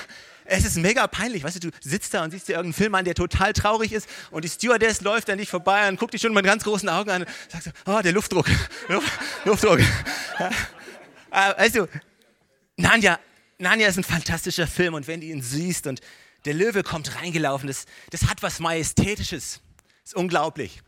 Es 0.44 0.64
ist 0.64 0.76
mega 0.76 1.06
peinlich, 1.06 1.42
weißt 1.42 1.64
du, 1.64 1.70
du 1.70 1.76
sitzt 1.80 2.12
da 2.12 2.22
und 2.22 2.30
siehst 2.30 2.48
dir 2.48 2.52
irgendeinen 2.52 2.74
Film 2.74 2.94
an, 2.94 3.04
der 3.06 3.14
total 3.14 3.54
traurig 3.54 3.92
ist 3.92 4.06
und 4.30 4.44
die 4.44 4.48
Stewardess 4.48 5.00
läuft 5.00 5.30
an 5.30 5.38
dich 5.38 5.48
vorbei 5.48 5.88
und 5.88 5.98
guckt 5.98 6.12
dich 6.12 6.20
schon 6.20 6.34
mit 6.34 6.44
ganz 6.44 6.64
großen 6.64 6.88
Augen 6.88 7.10
an 7.10 7.22
und 7.22 7.30
sagt 7.48 7.64
so, 7.64 7.70
oh, 7.86 8.00
der 8.02 8.12
Luftdruck, 8.12 8.46
Luft, 8.88 9.10
Luftdruck. 9.46 9.80
Weißt 11.30 11.76
du, 11.76 11.88
Nanja, 12.76 13.18
Nanja 13.58 13.88
ist 13.88 13.96
ein 13.96 14.04
fantastischer 14.04 14.66
Film 14.66 14.92
und 14.92 15.08
wenn 15.08 15.20
du 15.20 15.26
ihn 15.26 15.40
siehst 15.40 15.86
und 15.86 16.00
der 16.44 16.52
Löwe 16.52 16.82
kommt 16.82 17.16
reingelaufen, 17.16 17.66
das, 17.66 17.86
das 18.10 18.28
hat 18.28 18.42
was 18.42 18.60
Majestätisches. 18.60 19.60
Das 20.02 20.12
ist 20.12 20.14
unglaublich. 20.14 20.82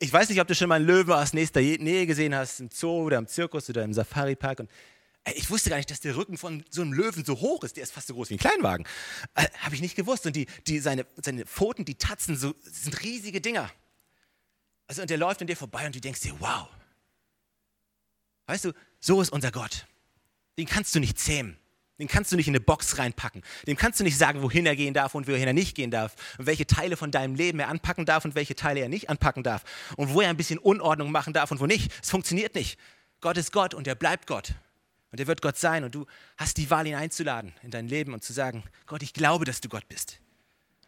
Ich 0.00 0.12
weiß 0.12 0.28
nicht, 0.28 0.40
ob 0.40 0.46
du 0.46 0.54
schon 0.54 0.68
mal 0.68 0.76
einen 0.76 0.86
Löwen 0.86 1.12
aus 1.12 1.32
nächster 1.32 1.60
Nähe 1.60 2.06
gesehen 2.06 2.34
hast, 2.34 2.60
im 2.60 2.70
Zoo 2.72 3.02
oder 3.02 3.18
im 3.18 3.26
Zirkus 3.26 3.68
oder 3.68 3.82
im 3.82 3.92
Safari-Park. 3.92 4.60
Und 4.60 4.70
ich 5.34 5.50
wusste 5.50 5.70
gar 5.70 5.76
nicht, 5.76 5.90
dass 5.90 6.00
der 6.00 6.16
Rücken 6.16 6.38
von 6.38 6.64
so 6.70 6.82
einem 6.82 6.92
Löwen 6.92 7.24
so 7.24 7.40
hoch 7.40 7.64
ist. 7.64 7.76
Der 7.76 7.82
ist 7.82 7.92
fast 7.92 8.06
so 8.06 8.14
groß 8.14 8.30
wie 8.30 8.34
ein 8.34 8.38
Kleinwagen. 8.38 8.86
Äh, 9.34 9.48
Habe 9.58 9.74
ich 9.74 9.80
nicht 9.80 9.96
gewusst. 9.96 10.24
Und 10.26 10.36
die, 10.36 10.46
die, 10.66 10.78
seine, 10.78 11.04
seine 11.22 11.46
Pfoten, 11.46 11.84
die 11.84 11.96
Tatzen, 11.96 12.36
so, 12.36 12.54
sind 12.62 13.02
riesige 13.02 13.40
Dinger. 13.40 13.70
Also, 14.86 15.02
und 15.02 15.10
der 15.10 15.18
läuft 15.18 15.40
an 15.40 15.48
dir 15.48 15.56
vorbei 15.56 15.84
und 15.84 15.94
du 15.94 16.00
denkst 16.00 16.20
dir, 16.20 16.34
wow. 16.38 16.68
Weißt 18.46 18.66
du, 18.66 18.72
so 19.00 19.20
ist 19.20 19.30
unser 19.30 19.50
Gott. 19.50 19.86
Den 20.56 20.66
kannst 20.66 20.94
du 20.94 21.00
nicht 21.00 21.18
zähmen. 21.18 21.58
Den 21.98 22.06
kannst 22.06 22.30
du 22.30 22.36
nicht 22.36 22.46
in 22.46 22.52
eine 22.52 22.60
Box 22.60 22.98
reinpacken. 22.98 23.42
Dem 23.66 23.76
kannst 23.76 23.98
du 23.98 24.04
nicht 24.04 24.16
sagen, 24.16 24.42
wohin 24.42 24.66
er 24.66 24.76
gehen 24.76 24.94
darf 24.94 25.14
und 25.14 25.26
wohin 25.26 25.46
er 25.46 25.52
nicht 25.52 25.74
gehen 25.74 25.90
darf. 25.90 26.14
Und 26.38 26.46
welche 26.46 26.66
Teile 26.66 26.96
von 26.96 27.10
deinem 27.10 27.34
Leben 27.34 27.58
er 27.58 27.68
anpacken 27.68 28.06
darf 28.06 28.24
und 28.24 28.36
welche 28.36 28.54
Teile 28.54 28.80
er 28.80 28.88
nicht 28.88 29.10
anpacken 29.10 29.42
darf. 29.42 29.64
Und 29.96 30.14
wo 30.14 30.20
er 30.20 30.30
ein 30.30 30.36
bisschen 30.36 30.58
Unordnung 30.58 31.10
machen 31.10 31.32
darf 31.32 31.50
und 31.50 31.58
wo 31.58 31.66
nicht. 31.66 31.90
Es 32.00 32.10
funktioniert 32.10 32.54
nicht. 32.54 32.78
Gott 33.20 33.36
ist 33.36 33.52
Gott 33.52 33.74
und 33.74 33.88
er 33.88 33.96
bleibt 33.96 34.28
Gott. 34.28 34.54
Und 35.10 35.18
er 35.18 35.26
wird 35.26 35.42
Gott 35.42 35.56
sein. 35.56 35.82
Und 35.82 35.94
du 35.94 36.06
hast 36.36 36.56
die 36.56 36.70
Wahl, 36.70 36.86
ihn 36.86 36.94
einzuladen 36.94 37.52
in 37.62 37.72
dein 37.72 37.88
Leben 37.88 38.14
und 38.14 38.22
zu 38.22 38.32
sagen, 38.32 38.62
Gott, 38.86 39.02
ich 39.02 39.12
glaube, 39.12 39.44
dass 39.44 39.60
du 39.60 39.68
Gott 39.68 39.88
bist. 39.88 40.20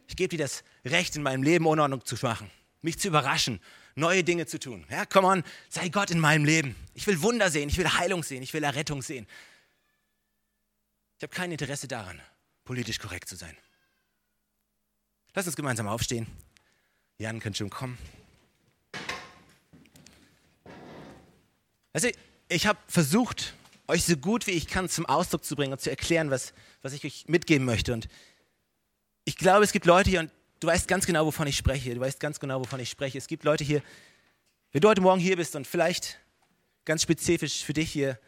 Ich 0.07 0.17
gebe 0.17 0.37
dir 0.37 0.43
das 0.43 0.63
Recht, 0.85 1.17
in 1.17 1.23
meinem 1.23 1.43
Leben 1.43 1.67
Unordnung 1.67 2.05
zu 2.05 2.17
machen, 2.23 2.51
mich 2.83 2.99
zu 2.99 3.09
überraschen, 3.09 3.61
neue 3.95 4.25
Dinge 4.25 4.47
zu 4.47 4.59
tun. 4.59 4.85
Ja, 4.91 5.07
komm 5.07 5.25
on, 5.25 5.45
sei 5.69 5.89
Gott 5.89 6.11
in 6.11 6.19
meinem 6.19 6.45
Leben. 6.45 6.75
Ich 6.95 7.07
will 7.07 7.23
Wunder 7.23 7.51
sehen, 7.51 7.69
ich 7.69 7.79
will 7.79 7.89
Heilung 7.89 8.25
sehen, 8.25 8.43
ich 8.43 8.53
will 8.53 8.65
Errettung 8.65 9.03
sehen. 9.03 9.27
Ich 11.21 11.23
habe 11.23 11.35
kein 11.35 11.53
Interesse 11.53 11.87
daran, 11.87 12.19
politisch 12.65 12.99
korrekt 12.99 13.29
zu 13.29 13.37
sein. 13.37 13.55
Lass 15.35 15.47
uns 15.47 15.55
gemeinsam 15.55 15.87
aufstehen. 15.87 16.27
Jan 17.19 17.41
könnte 17.41 17.59
schon 17.59 17.69
kommen. 17.69 17.99
Also, 21.93 22.09
ich 22.49 22.67
habe 22.67 22.79
versucht, 22.89 23.53
euch 23.87 24.05
so 24.05 24.17
gut 24.17 24.47
wie 24.47 24.53
ich 24.53 24.67
kann 24.67 24.89
zum 24.89 25.05
Ausdruck 25.05 25.45
zu 25.45 25.57
bringen 25.57 25.75
und 25.75 25.81
zu 25.83 25.91
erklären, 25.91 26.31
was, 26.31 26.55
was 26.81 26.95
ich 26.95 27.05
euch 27.05 27.29
mitgeben 27.29 27.67
möchte. 27.67 27.93
Und 27.93 28.09
ich 29.27 29.37
glaube, 29.37 29.63
es 29.63 29.73
gibt 29.73 29.85
Leute 29.85 30.09
hier, 30.09 30.21
und 30.21 30.33
du 30.61 30.69
weißt 30.69 30.89
ganz 30.89 31.05
genau, 31.05 31.27
wovon 31.27 31.47
ich 31.47 31.59
spreche. 31.59 31.95
Du 31.95 32.01
weißt 32.01 32.19
ganz 32.19 32.41
genau, 32.41 32.61
wovon 32.61 32.81
ich 32.81 32.89
spreche. 32.89 33.19
Es 33.19 33.27
gibt 33.27 33.45
Leute 33.45 33.63
hier, 33.63 33.83
wenn 34.73 34.81
du 34.81 34.89
heute 34.89 35.03
Morgen 35.03 35.21
hier 35.21 35.37
bist 35.37 35.55
und 35.55 35.67
vielleicht 35.67 36.19
ganz 36.87 37.03
spezifisch 37.03 37.63
für 37.63 37.75
dich 37.75 37.93
hier 37.93 38.19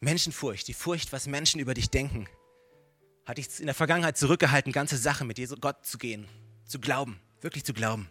Menschenfurcht, 0.00 0.68
die 0.68 0.74
Furcht, 0.74 1.14
was 1.14 1.26
Menschen 1.26 1.58
über 1.58 1.72
dich 1.72 1.88
denken 1.88 2.28
hat 3.24 3.38
dich 3.38 3.60
in 3.60 3.66
der 3.66 3.74
Vergangenheit 3.74 4.16
zurückgehalten, 4.16 4.72
ganze 4.72 4.96
Sache 4.96 5.24
mit 5.24 5.38
Jesus 5.38 5.60
Gott 5.60 5.86
zu 5.86 5.98
gehen, 5.98 6.26
zu 6.66 6.80
glauben, 6.80 7.20
wirklich 7.40 7.64
zu 7.64 7.72
glauben. 7.72 8.08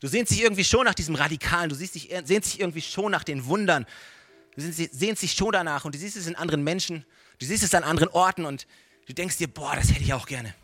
Du 0.00 0.08
sehnst 0.08 0.32
dich 0.32 0.42
irgendwie 0.42 0.64
schon 0.64 0.84
nach 0.84 0.94
diesem 0.94 1.14
Radikalen, 1.14 1.68
du 1.68 1.74
siehst 1.74 1.94
dich, 1.94 2.14
sehnst 2.24 2.52
dich 2.52 2.60
irgendwie 2.60 2.82
schon 2.82 3.10
nach 3.10 3.24
den 3.24 3.46
Wundern, 3.46 3.86
du 4.56 4.60
sehnst 4.60 5.22
dich 5.22 5.32
schon 5.32 5.52
danach 5.52 5.84
und 5.84 5.94
du 5.94 5.98
siehst 5.98 6.16
es 6.16 6.26
in 6.26 6.36
anderen 6.36 6.64
Menschen, 6.64 7.06
du 7.38 7.46
siehst 7.46 7.62
es 7.62 7.74
an 7.74 7.84
anderen 7.84 8.08
Orten 8.08 8.44
und 8.44 8.66
du 9.06 9.14
denkst 9.14 9.38
dir, 9.38 9.48
boah, 9.48 9.74
das 9.76 9.90
hätte 9.90 10.02
ich 10.02 10.12
auch 10.12 10.26
gerne. 10.26 10.54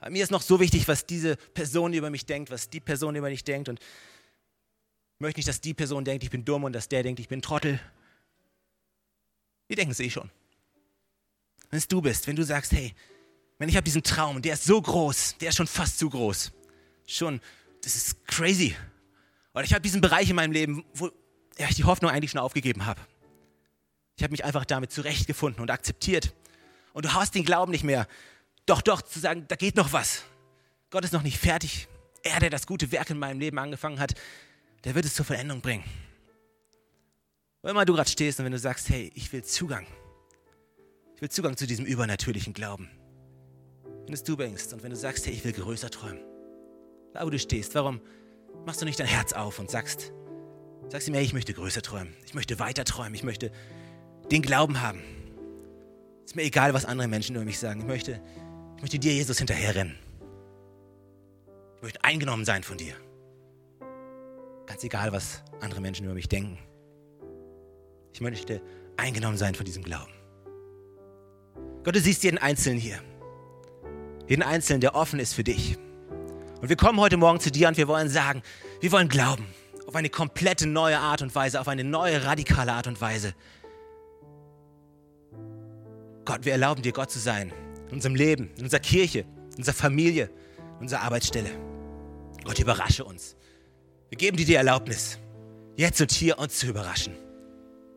Aber 0.00 0.10
mir 0.10 0.22
ist 0.22 0.30
noch 0.30 0.42
so 0.42 0.60
wichtig, 0.60 0.86
was 0.86 1.04
diese 1.04 1.36
Person 1.36 1.92
über 1.92 2.08
mich 2.08 2.24
denkt, 2.24 2.50
was 2.50 2.70
die 2.70 2.80
Person 2.80 3.16
über 3.16 3.28
mich 3.28 3.44
denkt 3.44 3.68
und 3.68 3.80
ich 3.80 5.20
möchte 5.20 5.40
nicht, 5.40 5.48
dass 5.48 5.60
die 5.60 5.74
Person 5.74 6.04
denkt, 6.04 6.22
ich 6.22 6.30
bin 6.30 6.44
dumm 6.44 6.62
und 6.62 6.72
dass 6.72 6.88
der 6.88 7.02
denkt, 7.02 7.18
ich 7.18 7.26
bin 7.26 7.42
Trottel. 7.42 7.80
Die 9.68 9.74
denken 9.74 9.90
es 9.90 9.98
eh 9.98 10.10
schon 10.10 10.30
wenn 11.70 11.78
es 11.78 11.88
du 11.88 12.00
bist, 12.00 12.26
wenn 12.26 12.36
du 12.36 12.44
sagst, 12.44 12.72
hey, 12.72 12.94
wenn 13.58 13.68
ich 13.68 13.76
habe 13.76 13.84
diesen 13.84 14.02
Traum, 14.02 14.40
der 14.40 14.54
ist 14.54 14.64
so 14.64 14.80
groß, 14.80 15.36
der 15.38 15.50
ist 15.50 15.56
schon 15.56 15.66
fast 15.66 15.98
zu 15.98 16.08
groß. 16.08 16.52
Schon, 17.06 17.40
das 17.82 17.96
ist 17.96 18.26
crazy. 18.26 18.76
Oder 19.52 19.64
ich 19.64 19.72
habe 19.72 19.82
diesen 19.82 20.00
Bereich 20.00 20.30
in 20.30 20.36
meinem 20.36 20.52
Leben, 20.52 20.84
wo 20.94 21.10
ich 21.56 21.74
die 21.74 21.84
Hoffnung 21.84 22.10
eigentlich 22.10 22.30
schon 22.30 22.40
aufgegeben 22.40 22.86
habe. 22.86 23.00
Ich 24.16 24.22
habe 24.22 24.30
mich 24.30 24.44
einfach 24.44 24.64
damit 24.64 24.92
zurechtgefunden 24.92 25.60
und 25.60 25.70
akzeptiert. 25.70 26.34
Und 26.92 27.04
du 27.04 27.12
hast 27.12 27.34
den 27.34 27.44
Glauben 27.44 27.72
nicht 27.72 27.84
mehr. 27.84 28.06
Doch, 28.66 28.82
doch, 28.82 29.02
zu 29.02 29.18
sagen, 29.18 29.46
da 29.48 29.56
geht 29.56 29.76
noch 29.76 29.92
was. 29.92 30.22
Gott 30.90 31.04
ist 31.04 31.12
noch 31.12 31.22
nicht 31.22 31.38
fertig. 31.38 31.88
Er, 32.22 32.40
der 32.40 32.50
das 32.50 32.66
gute 32.66 32.90
Werk 32.92 33.10
in 33.10 33.18
meinem 33.18 33.40
Leben 33.40 33.58
angefangen 33.58 33.98
hat, 33.98 34.14
der 34.84 34.94
wird 34.94 35.04
es 35.04 35.14
zur 35.14 35.24
Veränderung 35.24 35.60
bringen. 35.60 35.84
Wo 37.62 37.68
immer 37.68 37.84
du 37.84 37.94
gerade 37.94 38.10
stehst 38.10 38.38
und 38.38 38.44
wenn 38.44 38.52
du 38.52 38.58
sagst, 38.58 38.88
hey, 38.88 39.10
ich 39.14 39.32
will 39.32 39.42
Zugang 39.42 39.86
ich 41.18 41.22
will 41.22 41.30
Zugang 41.30 41.56
zu 41.56 41.66
diesem 41.66 41.84
übernatürlichen 41.84 42.52
Glauben. 42.52 42.88
Wenn 44.06 44.14
es 44.14 44.22
du 44.22 44.36
denkst 44.36 44.72
und 44.72 44.84
wenn 44.84 44.90
du 44.90 44.96
sagst, 44.96 45.26
hey, 45.26 45.32
ich 45.32 45.44
will 45.44 45.50
größer 45.50 45.90
träumen, 45.90 46.20
da 47.12 47.26
wo 47.26 47.30
du 47.30 47.40
stehst, 47.40 47.74
warum 47.74 48.00
machst 48.64 48.80
du 48.80 48.84
nicht 48.84 49.00
dein 49.00 49.08
Herz 49.08 49.32
auf 49.32 49.58
und 49.58 49.68
sagst, 49.68 50.12
sagst 50.90 51.08
ihm, 51.08 51.14
hey, 51.14 51.24
ich 51.24 51.32
möchte 51.32 51.52
größer 51.52 51.82
träumen, 51.82 52.14
ich 52.24 52.34
möchte 52.34 52.60
weiter 52.60 52.84
träumen, 52.84 53.16
ich 53.16 53.24
möchte 53.24 53.50
den 54.30 54.42
Glauben 54.42 54.80
haben. 54.80 55.02
Ist 56.24 56.36
mir 56.36 56.42
egal, 56.42 56.72
was 56.72 56.84
andere 56.84 57.08
Menschen 57.08 57.34
über 57.34 57.44
mich 57.44 57.58
sagen. 57.58 57.80
Ich 57.80 57.86
möchte, 57.88 58.22
ich 58.76 58.82
möchte 58.82 59.00
dir, 59.00 59.12
Jesus, 59.12 59.38
hinterherrennen. 59.38 59.98
Ich 61.78 61.82
möchte 61.82 62.04
eingenommen 62.04 62.44
sein 62.44 62.62
von 62.62 62.78
dir. 62.78 62.94
Ganz 64.66 64.84
egal, 64.84 65.10
was 65.10 65.42
andere 65.60 65.80
Menschen 65.80 66.04
über 66.04 66.14
mich 66.14 66.28
denken. 66.28 66.58
Ich 68.12 68.20
möchte 68.20 68.62
eingenommen 68.96 69.36
sein 69.36 69.56
von 69.56 69.66
diesem 69.66 69.82
Glauben. 69.82 70.12
Gott, 71.88 71.94
du 71.94 72.00
siehst 72.00 72.22
jeden 72.22 72.36
Einzelnen 72.36 72.78
hier. 72.78 72.98
Jeden 74.28 74.42
Einzelnen, 74.42 74.82
der 74.82 74.94
offen 74.94 75.18
ist 75.18 75.32
für 75.32 75.42
dich. 75.42 75.78
Und 76.60 76.68
wir 76.68 76.76
kommen 76.76 77.00
heute 77.00 77.16
Morgen 77.16 77.40
zu 77.40 77.50
dir 77.50 77.66
und 77.66 77.78
wir 77.78 77.88
wollen 77.88 78.10
sagen, 78.10 78.42
wir 78.82 78.92
wollen 78.92 79.08
glauben 79.08 79.46
auf 79.86 79.96
eine 79.96 80.10
komplette 80.10 80.66
neue 80.66 80.98
Art 80.98 81.22
und 81.22 81.34
Weise, 81.34 81.58
auf 81.58 81.66
eine 81.66 81.84
neue 81.84 82.26
radikale 82.26 82.74
Art 82.74 82.88
und 82.88 83.00
Weise. 83.00 83.32
Gott, 86.26 86.44
wir 86.44 86.52
erlauben 86.52 86.82
dir, 86.82 86.92
Gott 86.92 87.10
zu 87.10 87.20
sein. 87.20 87.54
In 87.86 87.94
unserem 87.94 88.16
Leben, 88.16 88.50
in 88.58 88.64
unserer 88.64 88.80
Kirche, 88.80 89.20
in 89.52 89.56
unserer 89.56 89.74
Familie, 89.74 90.30
in 90.74 90.80
unserer 90.80 91.00
Arbeitsstelle. 91.00 91.48
Gott, 92.44 92.58
überrasche 92.58 93.02
uns. 93.02 93.34
Wir 94.10 94.18
geben 94.18 94.36
dir 94.36 94.44
die 94.44 94.56
Erlaubnis, 94.56 95.18
jetzt 95.74 96.02
und 96.02 96.12
hier 96.12 96.38
uns 96.38 96.58
zu 96.58 96.66
überraschen. 96.66 97.14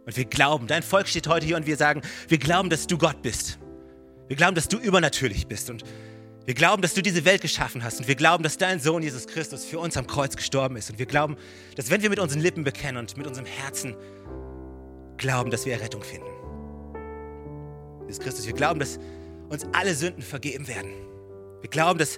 Und 0.06 0.16
wir 0.16 0.24
glauben, 0.24 0.68
dein 0.68 0.82
Volk 0.82 1.10
steht 1.10 1.28
heute 1.28 1.46
hier 1.46 1.58
und 1.58 1.66
wir 1.66 1.76
sagen, 1.76 2.02
wir 2.30 2.38
glauben, 2.38 2.70
dass 2.70 2.88
du 2.88 2.98
Gott 2.98 3.22
bist. 3.22 3.60
Wir 4.32 4.38
glauben, 4.38 4.56
dass 4.56 4.70
du 4.70 4.78
übernatürlich 4.78 5.46
bist 5.48 5.70
und 5.70 5.84
wir 6.46 6.54
glauben, 6.54 6.82
dass 6.82 6.94
du 6.94 7.02
diese 7.02 7.26
Welt 7.26 7.42
geschaffen 7.42 7.84
hast 7.84 8.00
und 8.00 8.08
wir 8.08 8.16
glauben, 8.16 8.44
dass 8.44 8.58
dein 8.58 8.80
Sohn 8.80 9.04
Jesus 9.04 9.28
Christus 9.28 9.66
für 9.66 9.78
uns 9.78 9.98
am 9.98 10.08
Kreuz 10.08 10.38
gestorben 10.38 10.78
ist 10.78 10.90
und 10.90 11.00
wir 11.00 11.06
glauben, 11.06 11.36
dass 11.76 11.90
wenn 11.90 12.02
wir 12.02 12.10
mit 12.10 12.18
unseren 12.18 12.40
Lippen 12.40 12.64
bekennen 12.64 12.96
und 12.96 13.18
mit 13.18 13.28
unserem 13.28 13.46
Herzen 13.46 13.94
glauben, 15.18 15.52
dass 15.52 15.66
wir 15.66 15.74
Errettung 15.74 16.02
finden. 16.02 16.30
Jesus 18.04 18.24
Christus, 18.24 18.48
wir 18.48 18.54
glauben, 18.54 18.80
dass 18.80 19.00
uns 19.50 19.66
alle 19.74 19.94
Sünden 19.94 20.22
vergeben 20.22 20.66
werden. 20.70 20.94
Wir 21.60 21.70
glauben, 21.70 22.00
dass 22.00 22.18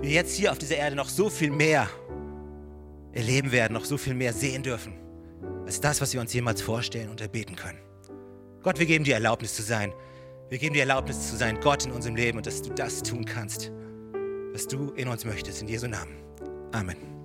wir 0.00 0.12
jetzt 0.12 0.34
hier 0.34 0.52
auf 0.52 0.56
dieser 0.56 0.76
Erde 0.76 0.96
noch 0.96 1.10
so 1.10 1.28
viel 1.28 1.50
mehr 1.50 1.86
erleben 3.12 3.52
werden, 3.52 3.74
noch 3.74 3.84
so 3.84 3.98
viel 3.98 4.14
mehr 4.14 4.32
sehen 4.32 4.62
dürfen, 4.62 4.94
als 5.66 5.82
das, 5.82 6.00
was 6.00 6.14
wir 6.14 6.20
uns 6.22 6.32
jemals 6.32 6.62
vorstellen 6.62 7.10
und 7.10 7.20
erbeten 7.20 7.56
können. 7.56 7.80
Gott, 8.62 8.78
wir 8.78 8.86
geben 8.86 9.04
dir 9.04 9.16
Erlaubnis 9.16 9.54
zu 9.54 9.60
sein, 9.60 9.92
wir 10.48 10.58
geben 10.58 10.74
dir 10.74 10.80
Erlaubnis 10.80 11.28
zu 11.28 11.36
sein, 11.36 11.58
Gott 11.60 11.86
in 11.86 11.92
unserem 11.92 12.16
Leben 12.16 12.38
und 12.38 12.46
dass 12.46 12.62
du 12.62 12.70
das 12.70 13.02
tun 13.02 13.24
kannst, 13.24 13.72
was 14.52 14.66
du 14.66 14.92
in 14.92 15.08
uns 15.08 15.24
möchtest. 15.24 15.62
In 15.62 15.68
Jesu 15.68 15.88
Namen. 15.88 16.16
Amen. 16.72 16.96